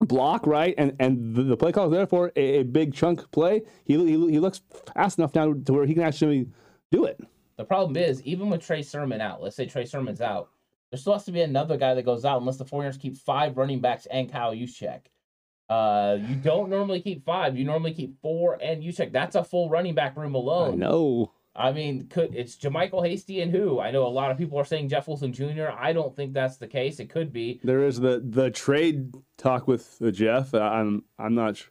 [0.00, 3.30] block right and and the, the play call is there for a, a big chunk
[3.32, 4.62] play, he, he he looks
[4.94, 6.48] fast enough now to where he can actually
[6.90, 7.20] do it.
[7.58, 10.50] The problem is, even with Trey Sermon out, let's say Trey Sermon's out,
[10.90, 13.56] there still has to be another guy that goes out unless the 49ers keep five
[13.56, 15.06] running backs and Kyle Juszczyk.
[15.68, 17.56] Uh, you don't normally keep five.
[17.56, 19.10] You normally keep four and Juszczyk.
[19.12, 20.78] That's a full running back room I alone.
[20.78, 21.32] know.
[21.56, 23.80] I mean, could it's JaMycal Hasty and who?
[23.80, 25.68] I know a lot of people are saying Jeff Wilson Jr.
[25.76, 27.00] I don't think that's the case.
[27.00, 27.60] It could be.
[27.64, 30.52] There is the the trade talk with uh, Jeff.
[30.52, 31.56] I'm I'm not.
[31.56, 31.70] Sure.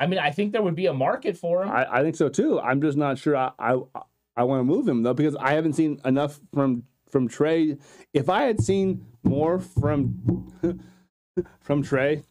[0.00, 1.70] I mean, I think there would be a market for him.
[1.70, 2.58] I, I think so too.
[2.60, 3.36] I'm just not sure.
[3.36, 3.78] I I,
[4.38, 7.76] I want to move him though because I haven't seen enough from from Trey.
[8.14, 10.52] If I had seen more from
[11.60, 12.22] from Trey,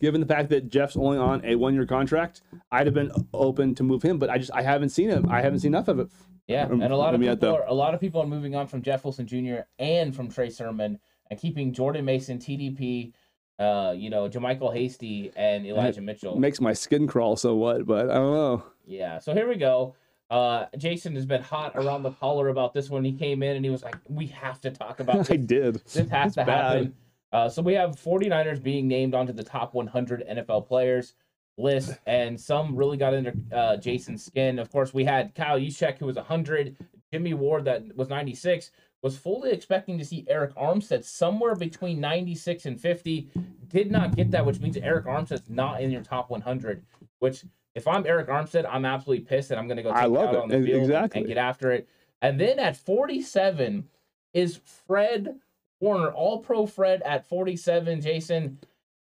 [0.00, 3.74] given the fact that Jeff's only on a one year contract, I'd have been open
[3.76, 4.18] to move him.
[4.18, 5.28] But I just I haven't seen him.
[5.30, 6.08] I haven't seen enough of it.
[6.46, 7.56] Yeah, Um, and a lot of from people though.
[7.56, 9.60] are a lot of people are moving on from Jeff Wilson Jr.
[9.78, 10.98] and from Trey Sermon
[11.30, 13.12] and keeping Jordan Mason, TDP,
[13.58, 16.38] uh, you know, JaMycal Hasty and Elijah Mitchell.
[16.38, 17.36] Makes my skin crawl.
[17.36, 17.84] So what?
[17.84, 18.62] But I don't know.
[18.86, 19.18] Yeah.
[19.18, 19.94] So here we go.
[20.30, 23.04] Uh, Jason has been hot around the collar about this one.
[23.04, 25.46] He came in and he was like, "We have to talk about I this.
[25.46, 25.74] did.
[25.86, 26.46] This has It's to bad.
[26.64, 26.94] happen."
[27.32, 31.14] Uh, so we have 49ers being named onto the top 100 NFL players
[31.56, 34.58] list, and some really got under uh, Jason's skin.
[34.58, 36.76] Of course, we had Kyle Juszczyk, who was 100,
[37.12, 38.70] Jimmy Ward, that was 96.
[39.00, 43.30] Was fully expecting to see Arik Armstead somewhere between 96 and 50.
[43.68, 46.82] Did not get that, which means Arik Armstead's not in your top 100.
[47.20, 50.10] Which, if I'm Arik Armstead, I'm absolutely pissed, and I'm going to go I take
[50.10, 50.40] love out it.
[50.40, 51.20] on the field exactly.
[51.20, 51.88] and get after it.
[52.22, 53.88] And then at 47
[54.34, 55.36] is Fred
[55.80, 58.00] Warner, All Pro Fred at 47.
[58.00, 58.58] Jason,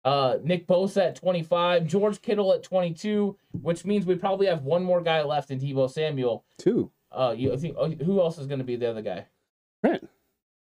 [0.05, 4.83] uh, Nick Bosa at 25, George Kittle at 22, which means we probably have one
[4.83, 6.45] more guy left in Deebo Samuel.
[6.59, 6.91] Two.
[7.13, 9.25] Uh, you think oh, who else is going to be the other guy?
[9.85, 10.09] Trent.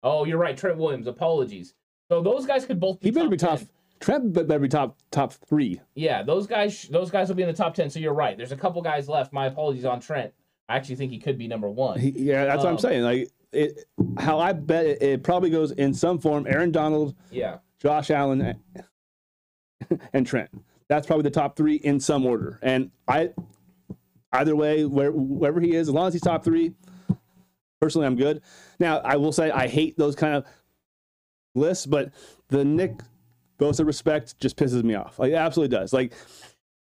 [0.01, 1.07] Oh, you're right, Trent Williams.
[1.07, 1.73] Apologies.
[2.09, 3.59] So those guys could both be He better be top.
[3.59, 3.67] 10.
[3.99, 5.81] Trent be- better be top top three.
[5.95, 7.89] Yeah, those guys those guys will be in the top 10.
[7.89, 8.37] So you're right.
[8.37, 9.33] There's a couple guys left.
[9.33, 10.33] My apologies on Trent.
[10.69, 11.99] I actually think he could be number 1.
[11.99, 13.03] He, yeah, that's what I'm Um, saying.
[13.03, 13.85] Like it,
[14.19, 16.45] how I bet it, it probably goes in some form.
[16.47, 17.57] Aaron Donald, yeah.
[17.81, 18.59] Josh Allen,
[20.13, 20.49] and Trent.
[20.89, 22.59] That's probably the top three in some order.
[22.61, 23.31] And I,
[24.33, 26.73] either way, where wherever he is, as long as he's top three,
[27.81, 28.41] personally, I'm good.
[28.79, 30.45] Now, I will say I hate those kind of
[31.55, 32.11] lists, but
[32.49, 32.99] the Nick
[33.59, 35.19] Bosa respect just pisses me off.
[35.19, 35.93] Like, it absolutely does.
[35.93, 36.13] Like,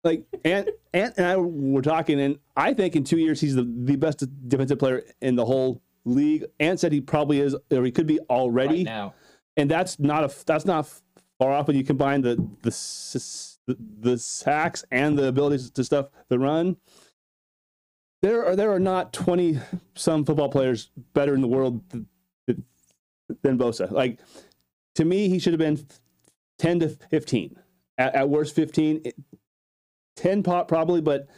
[0.05, 3.65] like Ant, Ant and I were talking, and I think in two years he's the,
[3.65, 6.45] the best defensive player in the whole league.
[6.61, 9.15] Ant said he probably is, or he could be already Right now.
[9.57, 10.89] and that's not a that's not
[11.39, 16.39] far off when you combine the the the, sacks and the abilities to stuff the
[16.39, 16.77] run.
[18.23, 19.59] There are there are not twenty
[19.95, 22.05] some football players better in the world th-
[22.47, 22.59] th-
[23.43, 23.91] than Bosa.
[23.91, 24.19] Like
[24.95, 25.85] to me, he should have been
[26.59, 27.59] ten to fifteen.
[27.97, 29.03] At, at worst, fifteen.
[30.17, 31.29] Ten pot probably, but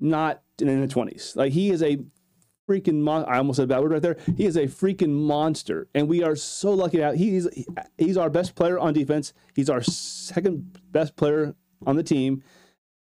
[0.00, 1.34] not in the twenties.
[1.36, 1.98] Like he is a
[2.68, 4.16] freaking mon- I almost said a bad word right there.
[4.36, 7.16] He is a freaking monster, and we are so lucky to have.
[7.16, 7.48] He's
[7.98, 9.32] he's our best player on defense.
[9.54, 11.54] He's our second best player
[11.86, 12.42] on the team,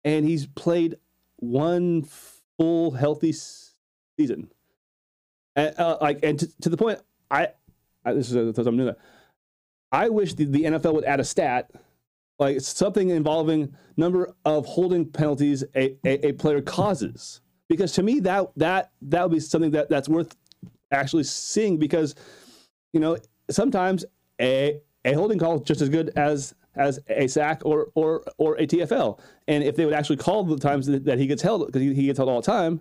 [0.04, 0.96] and he's played
[1.36, 3.34] one full healthy
[4.16, 4.50] season.
[5.56, 7.48] And uh, like, and to, to the point, I,
[8.04, 8.94] I this is something new.
[9.92, 11.70] I wish the, the NFL would add a stat,
[12.38, 18.20] like something involving number of holding penalties a, a, a player causes, because to me
[18.20, 20.36] that that that would be something that that's worth
[20.92, 22.14] actually seeing because,
[22.92, 23.16] you know,
[23.50, 24.04] sometimes
[24.40, 28.56] a a holding call is just as good as as a sack or or or
[28.56, 29.18] a TFL.
[29.48, 31.94] And if they would actually call the times that, that he gets held because he,
[31.94, 32.80] he gets held all the time,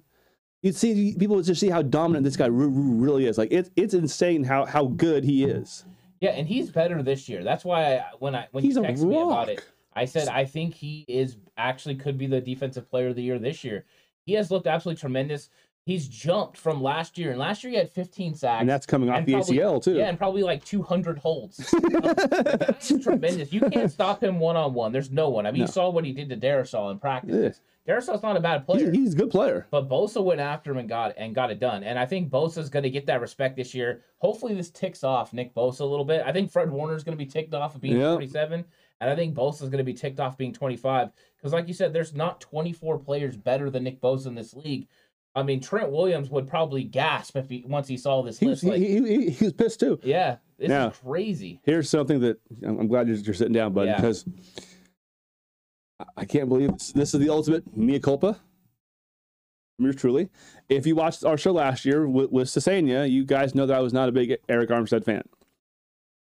[0.61, 3.37] you'd see people would just see how dominant this guy re- re- really is.
[3.37, 5.85] Like it's it's insane how how good he is.
[6.21, 7.43] Yeah, and he's better this year.
[7.43, 10.45] That's why I, when I when He's you texted me about it, I said I
[10.45, 13.85] think he is actually could be the defensive player of the year this year.
[14.25, 15.49] He has looked absolutely tremendous.
[15.85, 18.59] He's jumped from last year, and last year he had 15 sacks.
[18.61, 19.95] And that's coming off the probably- ACL too.
[19.95, 21.57] Yeah, and probably like 200 holds.
[22.03, 23.51] That's tremendous.
[23.51, 24.91] You can't stop him one on one.
[24.91, 25.47] There's no one.
[25.47, 25.65] I mean, No.
[25.65, 27.61] you saw what he did to Darrisaw in practice.
[27.89, 28.91] Darrisaw's not a bad player.
[28.91, 29.65] he's a good player.
[29.71, 31.83] But Bosa went after him and got and got it done.
[31.83, 34.03] And I think Bosa's going to get that respect this year.
[34.19, 36.21] Hopefully, this ticks off Nick Bosa a little bit.
[36.25, 38.15] I think Fred Warner's going to be ticked off of being Yep.
[38.15, 38.63] 27,
[39.01, 41.09] and I think Bosa's going to be ticked off being 25.
[41.37, 44.87] Because, like you said, there's not 24 players better than Nick Bosa in this league.
[45.35, 48.63] I mean, Trent Williams would probably gasp if he once he saw this He list.
[48.63, 49.99] he, Like, he, he, was pissed too.
[50.03, 50.89] yeah, this Yeah.
[50.89, 51.59] is crazy.
[51.63, 53.95] Here's something that I'm I'm glad you're, you're sitting down, bud, Yeah.
[53.97, 54.25] because
[56.17, 58.39] I- can't believe this, this is the ultimate mea culpa.
[59.77, 60.29] Yours truly.
[60.67, 63.79] If you watched our show last year with, with Sasania, you guys know that I
[63.79, 65.23] was not a big Arik Armstead fan.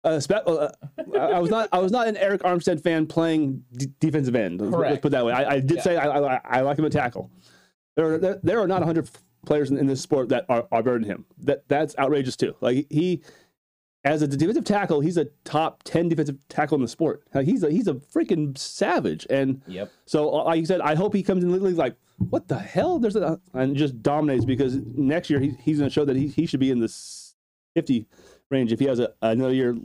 [0.04, 0.70] Uh, spe- uh,
[1.14, 1.70] I I was not.
[1.72, 4.60] I was not an Arik Armstead fan playing d- defensive end.
[4.60, 5.02] Let's- Let's Correct.
[5.02, 5.34] put it that way.
[5.34, 5.82] I, I did Yeah.
[5.84, 6.08] say I,
[6.38, 7.30] I, I like him at tackle.
[7.96, 9.10] There are there, there are not 100
[9.46, 11.26] players in, in this sport that are, are better than him.
[11.40, 12.56] That that's outrageous too.
[12.62, 13.22] Like he,
[14.04, 17.24] as a defensive tackle, he's a top 10 defensive tackle in the sport.
[17.44, 19.28] He's a he's a freaking savage.
[19.30, 19.92] And Yep.
[20.06, 21.96] so, uh, like you said, I hope he comes in the league like,
[22.30, 22.98] what the hell?
[23.00, 26.28] There's a and just dominates because next year he, he's going to show that he,
[26.28, 26.92] he should be in the
[27.76, 28.08] 50
[28.50, 29.76] range if he has a, another year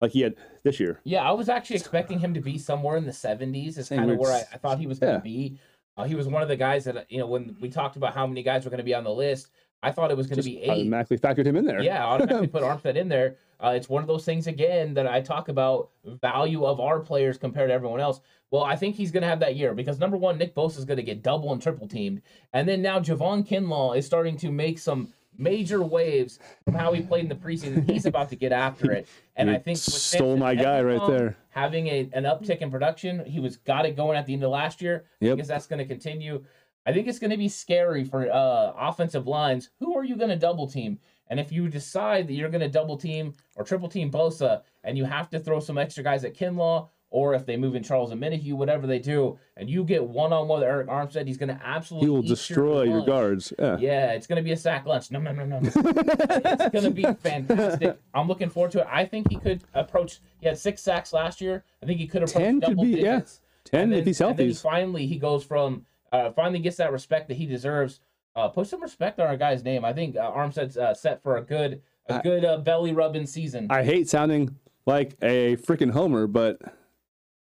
[0.00, 1.00] like he had this year.
[1.04, 3.78] Yeah, I was actually expecting him to be somewhere in the 70s.
[3.78, 5.22] Is kind of where I, I thought he was going to Yeah.
[5.22, 5.58] be.
[5.96, 8.26] Uh, he was one of the guys that you know when we talked about how
[8.26, 9.50] many guys were going to be on the list.
[9.84, 10.70] I thought it was going to be eight.
[10.70, 11.82] automatically factored him in there.
[11.82, 13.36] Yeah, automatically put Armstead in there.
[13.62, 17.36] Uh, it's one of those things again that I talk about value of our players
[17.38, 18.20] compared to everyone else.
[18.50, 20.84] Well, I think he's going to have that year because number one, Nick Bosa is
[20.84, 24.50] going to get double and triple teamed, and then now Javon Kinlaw is starting to
[24.50, 27.90] make some major waves from how he played in the preseason.
[27.90, 31.36] He's about to get after it, and I think stole my guy right there.
[31.50, 34.50] Having a, an uptick in production, he was got it going at the end of
[34.50, 35.04] last year.
[35.20, 35.36] I Yep.
[35.38, 36.44] guess that's going to continue.
[36.86, 39.70] I think it's going to be scary for uh, offensive lines.
[39.80, 40.98] Who are you going to double team?
[41.28, 44.98] And if you decide that you're going to double team or triple team Bosa, and
[44.98, 48.12] you have to throw some extra guys at Kinlaw, or if they move in Charles
[48.12, 51.48] Omenihu, whatever they do, and you get one on one with Arik Armstead, he's going
[51.48, 53.06] to absolutely He will destroy your lunch.
[53.06, 53.52] guards.
[53.58, 53.76] Yeah.
[53.78, 55.10] Yeah, it's going to be a sack lunch.
[55.12, 55.60] No, no, no, no.
[55.60, 55.70] no.
[55.74, 57.96] it's going to be fantastic.
[58.12, 58.88] I'm looking forward to it.
[58.90, 60.20] I think he could approach.
[60.40, 61.64] He had six sacks last year.
[61.82, 63.20] I think he could approach 10 could double be, yeah.
[63.64, 64.46] 10 And if then- he's and healthy.
[64.48, 68.00] then finally, he goes from uh, finally gets that respect that he deserves.
[68.36, 69.84] Uh, put some respect on our guy's name.
[69.84, 73.26] I think uh, Armstead's uh, set for a good, a I- good uh, belly rubbing
[73.26, 73.68] season.
[73.70, 76.60] I hate sounding like a freaking homer, but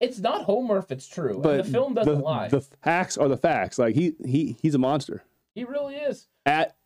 [0.01, 1.41] it's not Homer if it's true.
[1.43, 2.49] but and the film doesn't the, lie.
[2.49, 3.79] The facts are the facts.
[3.79, 5.23] Like he he he's a monster
[5.55, 6.29] he really is.
[6.45, 6.77] at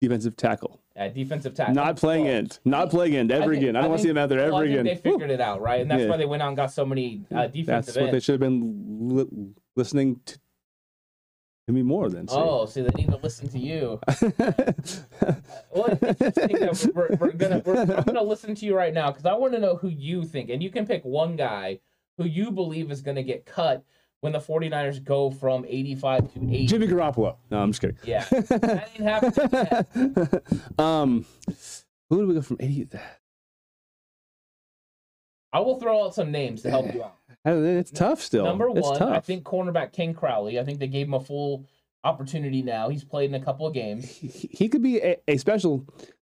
[0.00, 0.78] defensive tackle.
[0.94, 2.58] At defensive tackle, Not playing So, end.
[2.66, 3.76] Not playing end ever I think- again.
[3.76, 4.84] I I don't want to see him out there ever well, I think again.
[4.84, 5.80] They figured it out, right?
[5.80, 6.08] And that's Yeah.
[6.10, 8.40] why they went out and got so many uh, defensive That's what they should have
[8.40, 10.38] been li- listening to,
[11.66, 12.28] to me more than.
[12.28, 12.34] see.
[12.36, 14.00] Oh, see, they need to listen to you.
[15.74, 19.10] Well, it's interesting that we're, we're gonna we're, I'm gonna listen to you right now
[19.10, 21.80] because I want to know who you think, and you can pick one guy
[22.18, 23.82] who you believe is gonna get cut
[24.20, 26.66] when the 49ers go from 85 to 80.
[26.66, 27.36] Jimmy Garoppolo.
[27.50, 27.96] No, I'm just kidding.
[28.04, 30.42] Yeah, that ain't happening yet.
[30.78, 31.24] um,
[32.10, 32.88] who do we go from 80?
[35.52, 37.16] I will throw out some names to help you out.
[37.44, 38.44] I don't know, It's tough still.
[38.44, 39.16] Number It's one, tough.
[39.16, 40.58] I think cornerback King Crowley.
[40.58, 41.66] I think they gave him a full
[42.04, 42.88] opportunity now.
[42.88, 44.08] He's played in a couple of games.
[44.08, 45.84] he, he could be a, a special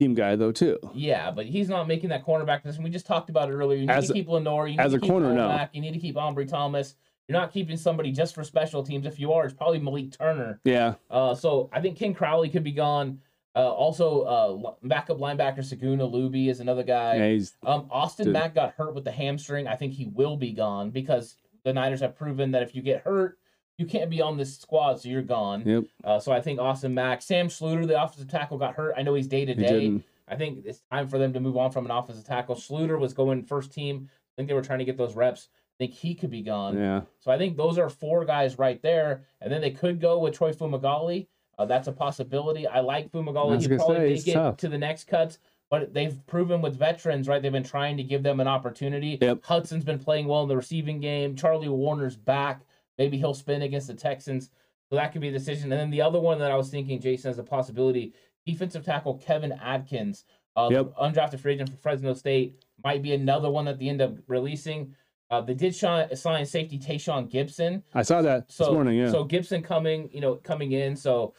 [0.01, 0.79] team guy though too.
[0.95, 2.85] Yeah, but he's not making that cornerback position.
[2.85, 3.79] We just talked about it earlier.
[3.79, 4.67] You need As to keep Lenoir.
[4.69, 5.69] You need as to a keep corner, no.
[5.73, 6.95] You need to keep Ambry Thomas.
[7.29, 9.07] You're not keeping somebody just for special teams.
[9.07, 10.61] If you are, it's probably Malik Turner.
[10.65, 13.21] Yeah, Uh, so I think King Crowley could be gone.
[13.55, 17.17] Uh, also, uh, backup linebacker Segun Olubi is another guy.
[17.17, 18.33] yeah, he's Um, Austin Dude.
[18.33, 19.67] Mack got hurt with the hamstring.
[19.69, 23.03] I think he will be gone because the Niners have proven that if you get
[23.03, 23.39] hurt,
[23.79, 25.63] you can't be on this squad, so you're gone.
[25.67, 25.85] yep.
[26.03, 28.95] Uh, so I think Austin Mack, Sam Schlueter, the offensive tackle, got hurt.
[28.97, 30.01] I know he's day to day.
[30.29, 32.55] I think it's time for them to move on from an offensive tackle.
[32.55, 34.09] Schlueter was going first team.
[34.11, 35.49] I think they were trying to get those reps.
[35.53, 36.79] I think he could be gone.
[36.79, 39.25] Yeah, So I think those are four guys right there.
[39.41, 41.27] And then they could go with Troy Fumagalli.
[41.59, 42.67] Uh, that's a possibility.
[42.67, 43.61] I like Fumagalli.
[43.61, 45.39] He probably say, get to the next cuts,
[45.71, 47.43] but they've proven with veterans, right?
[47.43, 49.19] They've been trying to give them an opportunity.
[49.21, 49.45] Yep.
[49.45, 51.37] Hudson's been playing well in the receiving game.
[51.37, 52.63] Charlie Woerner's back.
[52.99, 54.51] Maybe he'll spin against the Texans.
[54.89, 55.73] So that could be a decision.
[55.73, 58.13] And then the other one that I was thinking, Jason, as a possibility,
[58.45, 60.25] defensive tackle Kevin Atkins,
[60.57, 60.95] uh, Yep.
[61.01, 64.95] undrafted free agent from Fresno State, might be another one that they end up releasing.
[65.33, 67.83] Uh, they did sign safety Tashaun Gipson.
[67.95, 68.99] I saw that So this morning.
[68.99, 69.11] Yeah.
[69.11, 70.95] So Gipson coming, you know, coming in.
[70.95, 71.33] So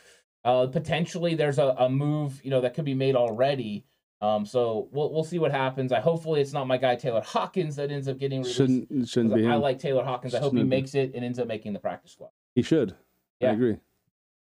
[0.43, 3.86] uh, potentially there's a, a move, you know, that could be made already.
[4.19, 5.91] Um, so we'll we'll see what happens.
[5.91, 8.58] I hopefully it's not my guy Taylor Hawkins that ends up getting released.
[8.58, 9.51] shouldn't shouldn't be him.
[9.51, 10.34] I like Taylor Hawkins.
[10.34, 12.32] I hope he Shouldn't makes it and ends up making the practice squad.
[12.56, 12.95] he should.
[13.39, 13.51] Yeah.
[13.51, 13.77] I agree.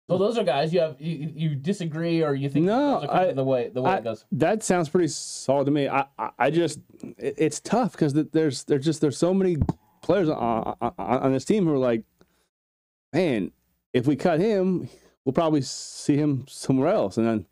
[0.09, 3.09] So those are guys you have you, you disagree or you think No, those are
[3.09, 4.25] kind I- the way the way I- it goes.
[4.33, 5.89] That sounds pretty solid to me.
[5.89, 6.81] I I, I just
[7.19, 9.57] it, it's tough because there's there's just there's so many
[10.03, 12.05] players on, on, on this team who are like,
[13.15, 13.51] man,
[13.95, 14.89] if we cut him,
[15.25, 17.47] we'll probably see him somewhere else, and then.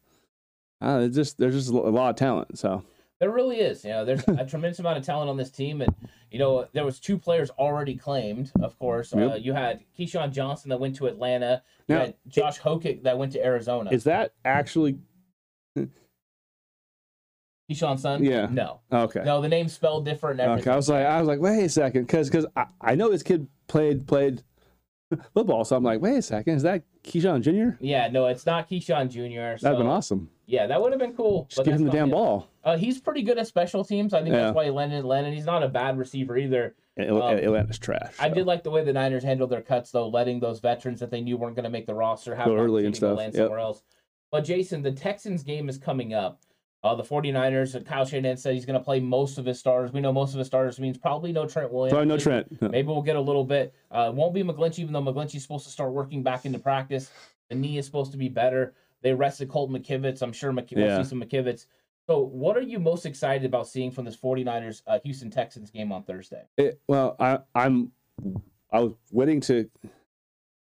[0.83, 2.59] Uh, just there's just a lot of talent.
[2.59, 2.83] So
[3.23, 3.85] There really is.
[3.85, 5.95] You know, there's a tremendous amount of talent on this team, and
[6.33, 8.51] you know there was two players already claimed.
[8.61, 11.63] Of course, uh, you had KeeSean Johnson that went to Atlanta.
[11.87, 13.91] You Now, had Josh Hokit that went to Arizona.
[13.93, 14.99] is that actually
[17.71, 18.25] Keyshawn's son?
[18.25, 18.49] Yeah.
[18.51, 19.23] No, okay?
[19.25, 19.41] no.
[19.41, 20.41] The name's spelled different.
[20.41, 20.73] Okay, everything.
[20.73, 23.23] I was like, I was like, wait a second, because because I, I know this
[23.23, 24.43] kid played played
[25.33, 27.77] football, so I'm like, wait a second, is that Keyshawn Jr.?
[27.79, 29.63] Yeah, no, it's not Keyshawn Jr.
[29.63, 30.29] That'd So, been awesome.
[30.53, 31.47] Yeah, that would have been cool.
[31.49, 32.47] Just give him the damn ball.
[32.63, 34.13] Uh, he's pretty good at special teams.
[34.13, 34.43] I think Yeah.
[34.43, 35.31] that's why he landed in Atlanta.
[35.31, 36.75] He's not a bad receiver either.
[36.99, 38.15] Um, Atlanta's trash.
[38.21, 41.11] I did like the way the Niners handled their cuts, though, letting those veterans that
[41.11, 43.45] they knew weren't going to make the roster have Go early and stuff, land yep.
[43.45, 43.83] somewhere else.
[44.31, 46.43] But Jason, the Texans game is coming up.
[46.85, 49.91] Uh, the 49ers, uh, Kyle Shanahan said he's going to play most of his starters.
[49.93, 51.93] We know most of his starters means probably no Trent Williams.
[51.95, 52.61] Sorry, no Maybe- Trent.
[52.73, 53.73] Maybe we'll get a little bit.
[53.91, 57.11] Uh, won't be McGlinchey, even though McGlinchey's supposed to start working back into practice.
[57.49, 58.75] The knee is supposed to be better.
[59.03, 60.23] They rested Colton McKivitz.
[60.23, 60.97] I'm sure McK- Yeah.
[60.97, 61.67] we'll see some McKivitz.
[62.09, 65.93] So, what are you most excited about seeing from this 49ers uh, Houston Texans game
[65.93, 66.43] on Thursday?
[66.57, 67.93] It, well, I, I'm
[68.73, 69.69] I was waiting to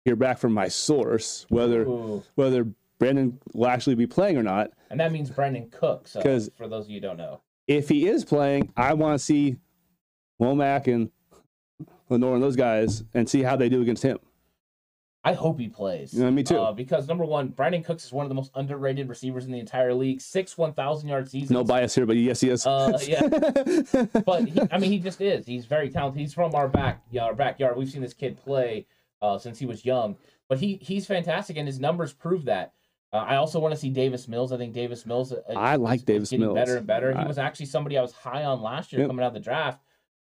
[0.04, 2.22] hear back from my source whether Ooh.
[2.34, 2.66] whether
[2.98, 4.70] Brandin will actually be playing or not.
[4.90, 6.10] And that means Brandin Cooks.
[6.12, 9.18] So, 'Cause- for those of you who don't know, If he is playing, I want
[9.18, 9.56] to see
[10.40, 11.10] Womack and
[12.10, 14.18] Lenoir and those guys and see how they do against him.
[15.22, 16.14] I hope he plays.
[16.14, 16.58] Yeah, me too.
[16.58, 19.58] Uh, because number one, Brandin Cooks is one of the most underrated receivers in the
[19.58, 20.20] entire league.
[20.22, 21.50] Six 1,000 yard seasons.
[21.50, 22.66] No bias here, but yes, he is.
[22.66, 23.20] Uh, yeah.
[24.24, 25.44] but he, I mean, he just is.
[25.46, 26.20] He's very talented.
[26.20, 27.76] He's from our back, yeah, our backyard.
[27.76, 28.86] We've seen this kid play
[29.20, 30.16] uh, since he was young.
[30.48, 32.72] But he he's fantastic, and his numbers prove that.
[33.12, 34.52] Uh, I also want to see Davis Mills.
[34.52, 35.32] I think Davis Mills.
[35.32, 36.54] Uh, I like is Davis getting Mills.
[36.54, 37.12] better and better.
[37.12, 39.10] He I- was actually somebody I was high on last year Yep.
[39.10, 39.80] coming out of the draft,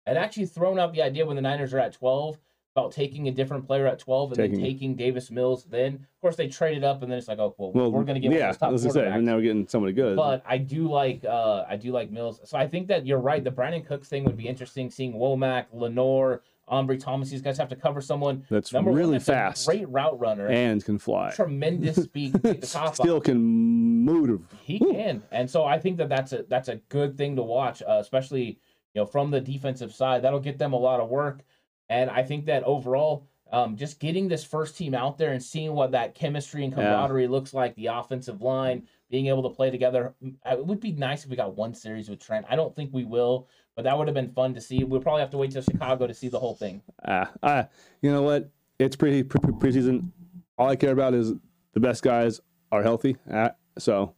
[0.07, 2.39] I'd actually thrown out the idea when the Niners are at twelve
[2.78, 5.66] about taking a different player at twelve and Taking- then taking Davis Mills.
[5.66, 8.04] Then of course they traded it up, and then it's like, oh well, well, we're
[8.04, 8.48] going to get one of yeah.
[8.48, 10.16] those top I was gonna say, and now we're getting somebody good.
[10.16, 12.40] But I do like uh I do like Mills.
[12.44, 13.44] So I think that you're right.
[13.44, 14.90] The Brandin Cooks thing would be interesting.
[14.92, 17.30] Seeing Womack, Lenoir, Ambry Thomas.
[17.30, 18.46] These guys have to cover someone.
[18.50, 20.48] That's Number really one, that's fast great route runner.
[20.48, 21.32] and can fly.
[21.32, 22.34] tremendous speed.
[22.34, 23.24] to Get the top Still off.
[23.24, 24.42] can move.
[24.62, 24.94] He Woo.
[24.94, 27.98] can, and so I think that that's a that's a good thing to watch, uh,
[28.00, 28.60] especially
[28.94, 30.22] you know from the defensive side.
[30.24, 31.44] That'll get them a lot of work,
[31.89, 33.28] and I think that overall.
[33.50, 36.80] Um, just getting this first team out there and seeing what that chemistry and Yeah.
[36.84, 40.13] camaraderie looks like, the offensive line being able to play together.
[40.21, 42.46] mm, It would be nice if we got one series with Trent.
[42.50, 44.83] I don't think we will, but that would have been fun to see.
[44.83, 46.81] We'll probably have to wait till Chicago to see the whole thing.
[47.06, 47.67] Ah, ah,
[48.02, 48.50] you know what?
[48.79, 50.12] It's pretty pre, pre preseason.
[50.58, 51.33] All I care about is
[51.71, 52.42] the best guys
[52.73, 53.15] are healthy.
[53.31, 54.13] Ah, so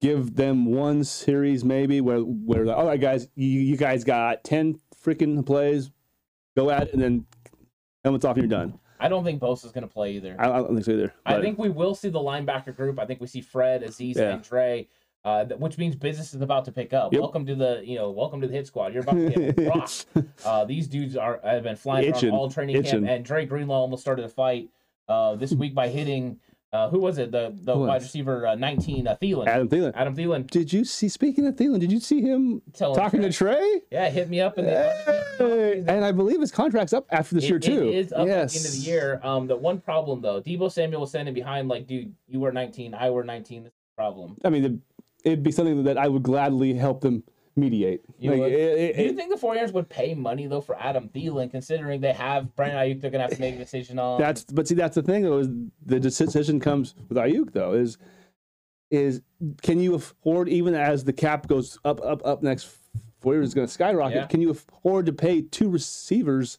[0.00, 4.42] give them one series maybe where where the, all right guys, you, you guys got
[4.42, 5.90] ten freaking plays,
[6.56, 7.26] go at it, and then
[8.04, 8.78] helmets off and you're done.
[9.00, 10.36] I don't think Bosa's going to play either.
[10.38, 11.14] I, I don't think so either.
[11.26, 12.98] I think we will see the linebacker group.
[12.98, 14.34] I think we see Fred, Azeez, Yeah.
[14.34, 14.88] and Dre,
[15.24, 17.12] uh, which means business is about to pick up.
[17.12, 17.20] Yep.
[17.20, 18.94] Welcome to the you know welcome to the hit squad.
[18.94, 20.06] You're about to get rocked.
[20.44, 23.00] Uh, these dudes are have been flying Itching, around all training itching.
[23.04, 24.68] camp, and Dre Greenlaw almost started a fight
[25.08, 26.38] uh, this week by hitting
[26.74, 29.46] uh, who was it the the wide receiver uh, 19 uh, Thielen.
[29.46, 29.92] Adam Thielen.
[29.94, 31.08] Adam Thielen Did you see?
[31.08, 33.80] Speaking of Thielen, did you see him telling talking Trey- to Trey?
[33.92, 37.44] yeah hit me up in the Hey, and I believe his contract's up after this
[37.44, 37.88] It- year too.
[37.88, 38.54] It is up yes.
[38.56, 39.20] at the end of the year.
[39.22, 42.92] Um, the one problem though, Deebo Samuel was standing behind like, dude, you were 19,
[42.94, 43.62] I were 19.
[43.64, 44.36] This is a problem.
[44.44, 44.78] I mean, the,
[45.24, 47.22] it'd be something that I would gladly help them
[47.56, 48.02] mediate.
[48.18, 48.52] You Like, would?
[48.52, 52.00] it- it- Do you think the 49ers would pay money though for Adam Thielen, considering
[52.00, 53.00] they have Brandon Aiyuk?
[53.00, 54.20] They're gonna have to make a decision on.
[54.20, 55.48] that's but see that's the thing though is
[55.86, 57.98] the decision comes with Aiyuk though is
[58.90, 59.22] is
[59.62, 62.68] can you afford even as the cap goes up up up next
[63.20, 64.16] four years is going to skyrocket?
[64.16, 64.26] Yeah.
[64.26, 66.58] Can you afford to pay two receivers?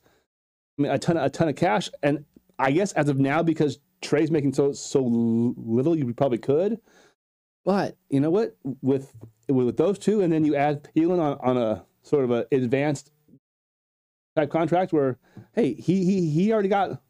[0.77, 2.25] I mean, a ton of, a ton of cash and.
[2.57, 6.79] I guess as of now, because Trey's making so so little, you probably could.
[7.65, 8.55] But you know what?
[8.81, 9.13] With
[9.47, 13.11] with those two, and then you add Thielen on, on a sort of an advanced
[14.35, 15.17] type contract where,
[15.53, 17.01] hey, he he he already got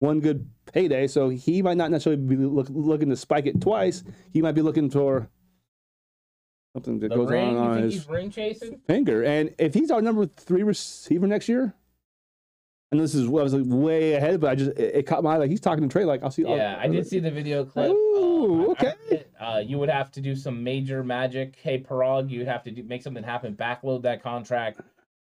[0.00, 4.04] one good payday, so he might not necessarily be look, looking to spike it twice.
[4.32, 5.28] He might be looking for
[6.74, 8.78] something that The goes ring, on on think his ring chasing?
[8.86, 9.22] finger.
[9.24, 11.74] And if he's our number three receiver next year,
[12.92, 15.34] and this is I was like way ahead, but I just it, it caught my
[15.34, 15.38] eye.
[15.38, 16.04] Like he's talking to Trey.
[16.04, 16.44] Like I'll see.
[16.44, 17.90] I'll- Yeah, I did see the video clip.
[17.90, 18.92] Ooh, Um, I- I okay.
[19.06, 19.15] admit,
[19.46, 21.56] uh, you would have to do some major magic.
[21.62, 24.80] Hey, Paraag, you'd have to do, make something happen, backload that contract.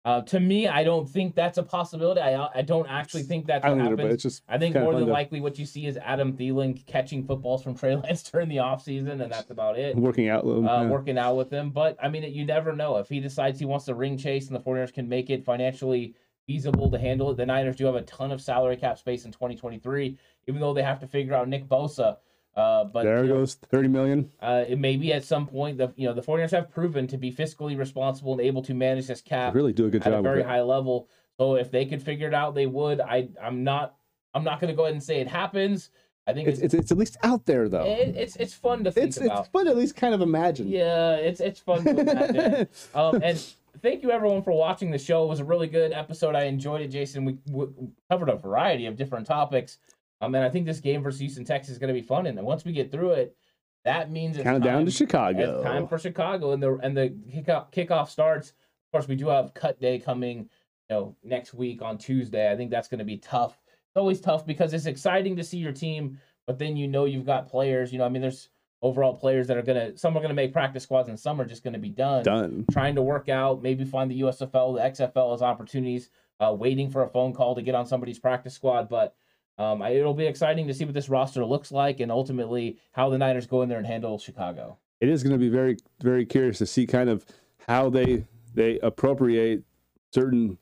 [0.05, 2.21] Uh, to me, I don't think that's a possibility.
[2.21, 4.15] I I don't actually think that's what don't know, but happens.
[4.15, 7.65] it's just I think more than likely what you see is Adam Thielen catching footballs
[7.65, 9.97] from Trey Lance during the offseason, and that's about it.
[9.97, 10.45] working out.
[10.45, 10.89] a little, Uh, yeah.
[10.89, 11.71] Working out with him.
[11.71, 12.99] But, I mean, you never know.
[12.99, 16.15] If he decides he wants to ring chase and the 49ers can make it financially
[16.47, 19.33] feasible to handle it, the Niners do have a ton of salary cap space in
[19.33, 22.19] 2023, even though they have to figure out Nick Bosa.
[22.57, 24.31] Uh, but there you know, goes thirty million.
[24.41, 27.19] uh, it may be at some point the you know the 49ers have proven to
[27.19, 30.21] be fiscally responsible and able to manage this cap Really do a good at job.
[30.21, 31.09] a very high level.
[31.39, 33.01] So if they could figure it out, they would.
[33.01, 33.97] I I'm not
[34.35, 35.91] I'm not going to go ahead and say it happens.
[36.27, 37.85] I think It's, it's it's it's at least out there though.
[37.85, 39.41] it, it's it's fun to think it's about.
[39.41, 40.67] it's fun to at least kind of imagine.
[40.69, 42.69] Yeah, it's it's fun to imagine.
[42.95, 43.39] um, and
[43.83, 45.25] thank you everyone for watching the show.
[45.25, 46.35] It was a really good episode.
[46.35, 47.27] I enjoyed it, Jason.
[47.27, 47.67] We, we
[48.11, 49.77] covered a variety of different topics.
[50.21, 52.27] Um, and I think this game versus Houston, Texas is going to be fun.
[52.27, 53.37] And then once we get through it,
[53.85, 55.57] that means it's Count it down time- to Chicago.
[55.57, 58.49] it's time for Chicago, and the and the kickoff kickoff starts.
[58.51, 62.51] Of course, we do have cut day coming, you know, next week on Tuesday.
[62.51, 63.53] I think that's going to be tough.
[63.65, 67.27] It's always tough because it's exciting to see your team, but then you know you've
[67.27, 67.93] got players.
[67.93, 68.49] You know, I mean, there's
[68.83, 71.63] overall players that are gonna some are gonna make practice squads, and some are just
[71.63, 72.25] gonna be done.
[72.25, 72.65] Done.
[72.73, 76.11] Trying to work out, maybe find the USFL, the XFL as opportunities.
[76.41, 79.15] Uh, waiting for a phone call to get on somebody's practice squad, but.
[79.59, 83.19] Um, it'll be exciting to see what this roster looks like, and ultimately how the
[83.19, 84.79] Niners go in there and handle Chicago.
[85.01, 87.25] It is going to be very very curious to see kind of
[87.67, 89.65] how they they appropriate
[90.13, 90.59] certain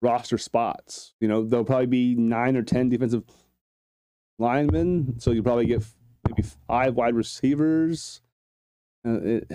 [0.00, 1.14] roster spots.
[1.20, 3.24] You know, there'll probably be nine or ten defensive
[4.38, 5.82] linemen, so you probably get
[6.28, 8.20] maybe five wide receivers.
[9.06, 9.52] Uh, it,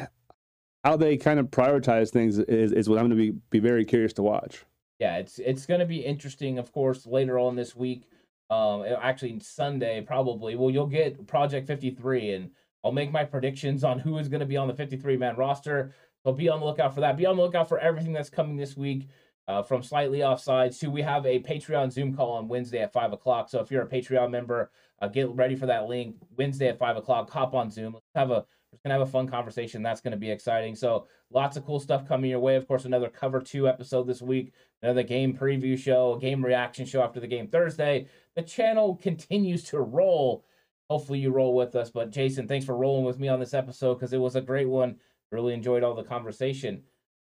[0.83, 3.83] how they kind of prioritize things is, is what I'm going to be be very
[3.85, 4.65] curious to watch.
[4.99, 6.57] yeah, it's it's going to be interesting.
[6.57, 8.03] Of course, later on this week,
[8.49, 10.55] um, actually Sunday probably.
[10.55, 12.51] Well, you'll get Project Fifty Three, and
[12.83, 15.35] I'll make my predictions on who is going to be on the fifty three man
[15.35, 15.93] roster.
[16.23, 17.17] So be on the lookout for that.
[17.17, 19.07] Be on the lookout for everything that's coming this week.
[19.49, 23.13] Uh, from slightly offsides to we have a Patreon Zoom call on Wednesday at five
[23.13, 23.49] o'clock.
[23.49, 24.71] So if you're a Patreon member,
[25.01, 27.29] uh, get ready for that link Wednesday at five o'clock.
[27.29, 27.93] Hop on Zoom.
[27.93, 29.81] Let's have a we're gonna have a fun conversation.
[29.81, 30.75] That's gonna be exciting.
[30.75, 32.57] So lots of cool stuff coming your way.
[32.57, 37.01] Of course, another cover two episode this week another game preview show, game reaction show
[37.01, 38.07] after the game Thursday.
[38.37, 40.45] The channel continues to roll.
[40.91, 41.89] Hopefully, you roll with us.
[41.89, 44.69] But Jason, thanks for rolling with me on this episode because it was a great
[44.69, 44.97] one.
[45.31, 46.83] Really enjoyed all the conversation.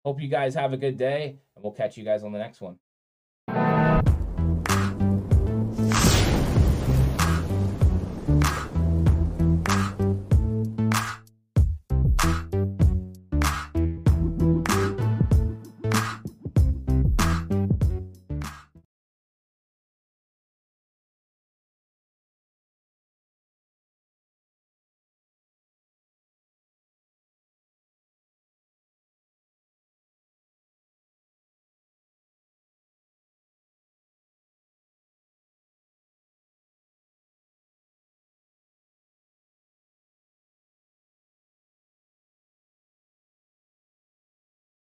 [0.04, 2.60] Hope you guys have a good day, and we'll catch you guys on the next
[2.60, 2.80] one.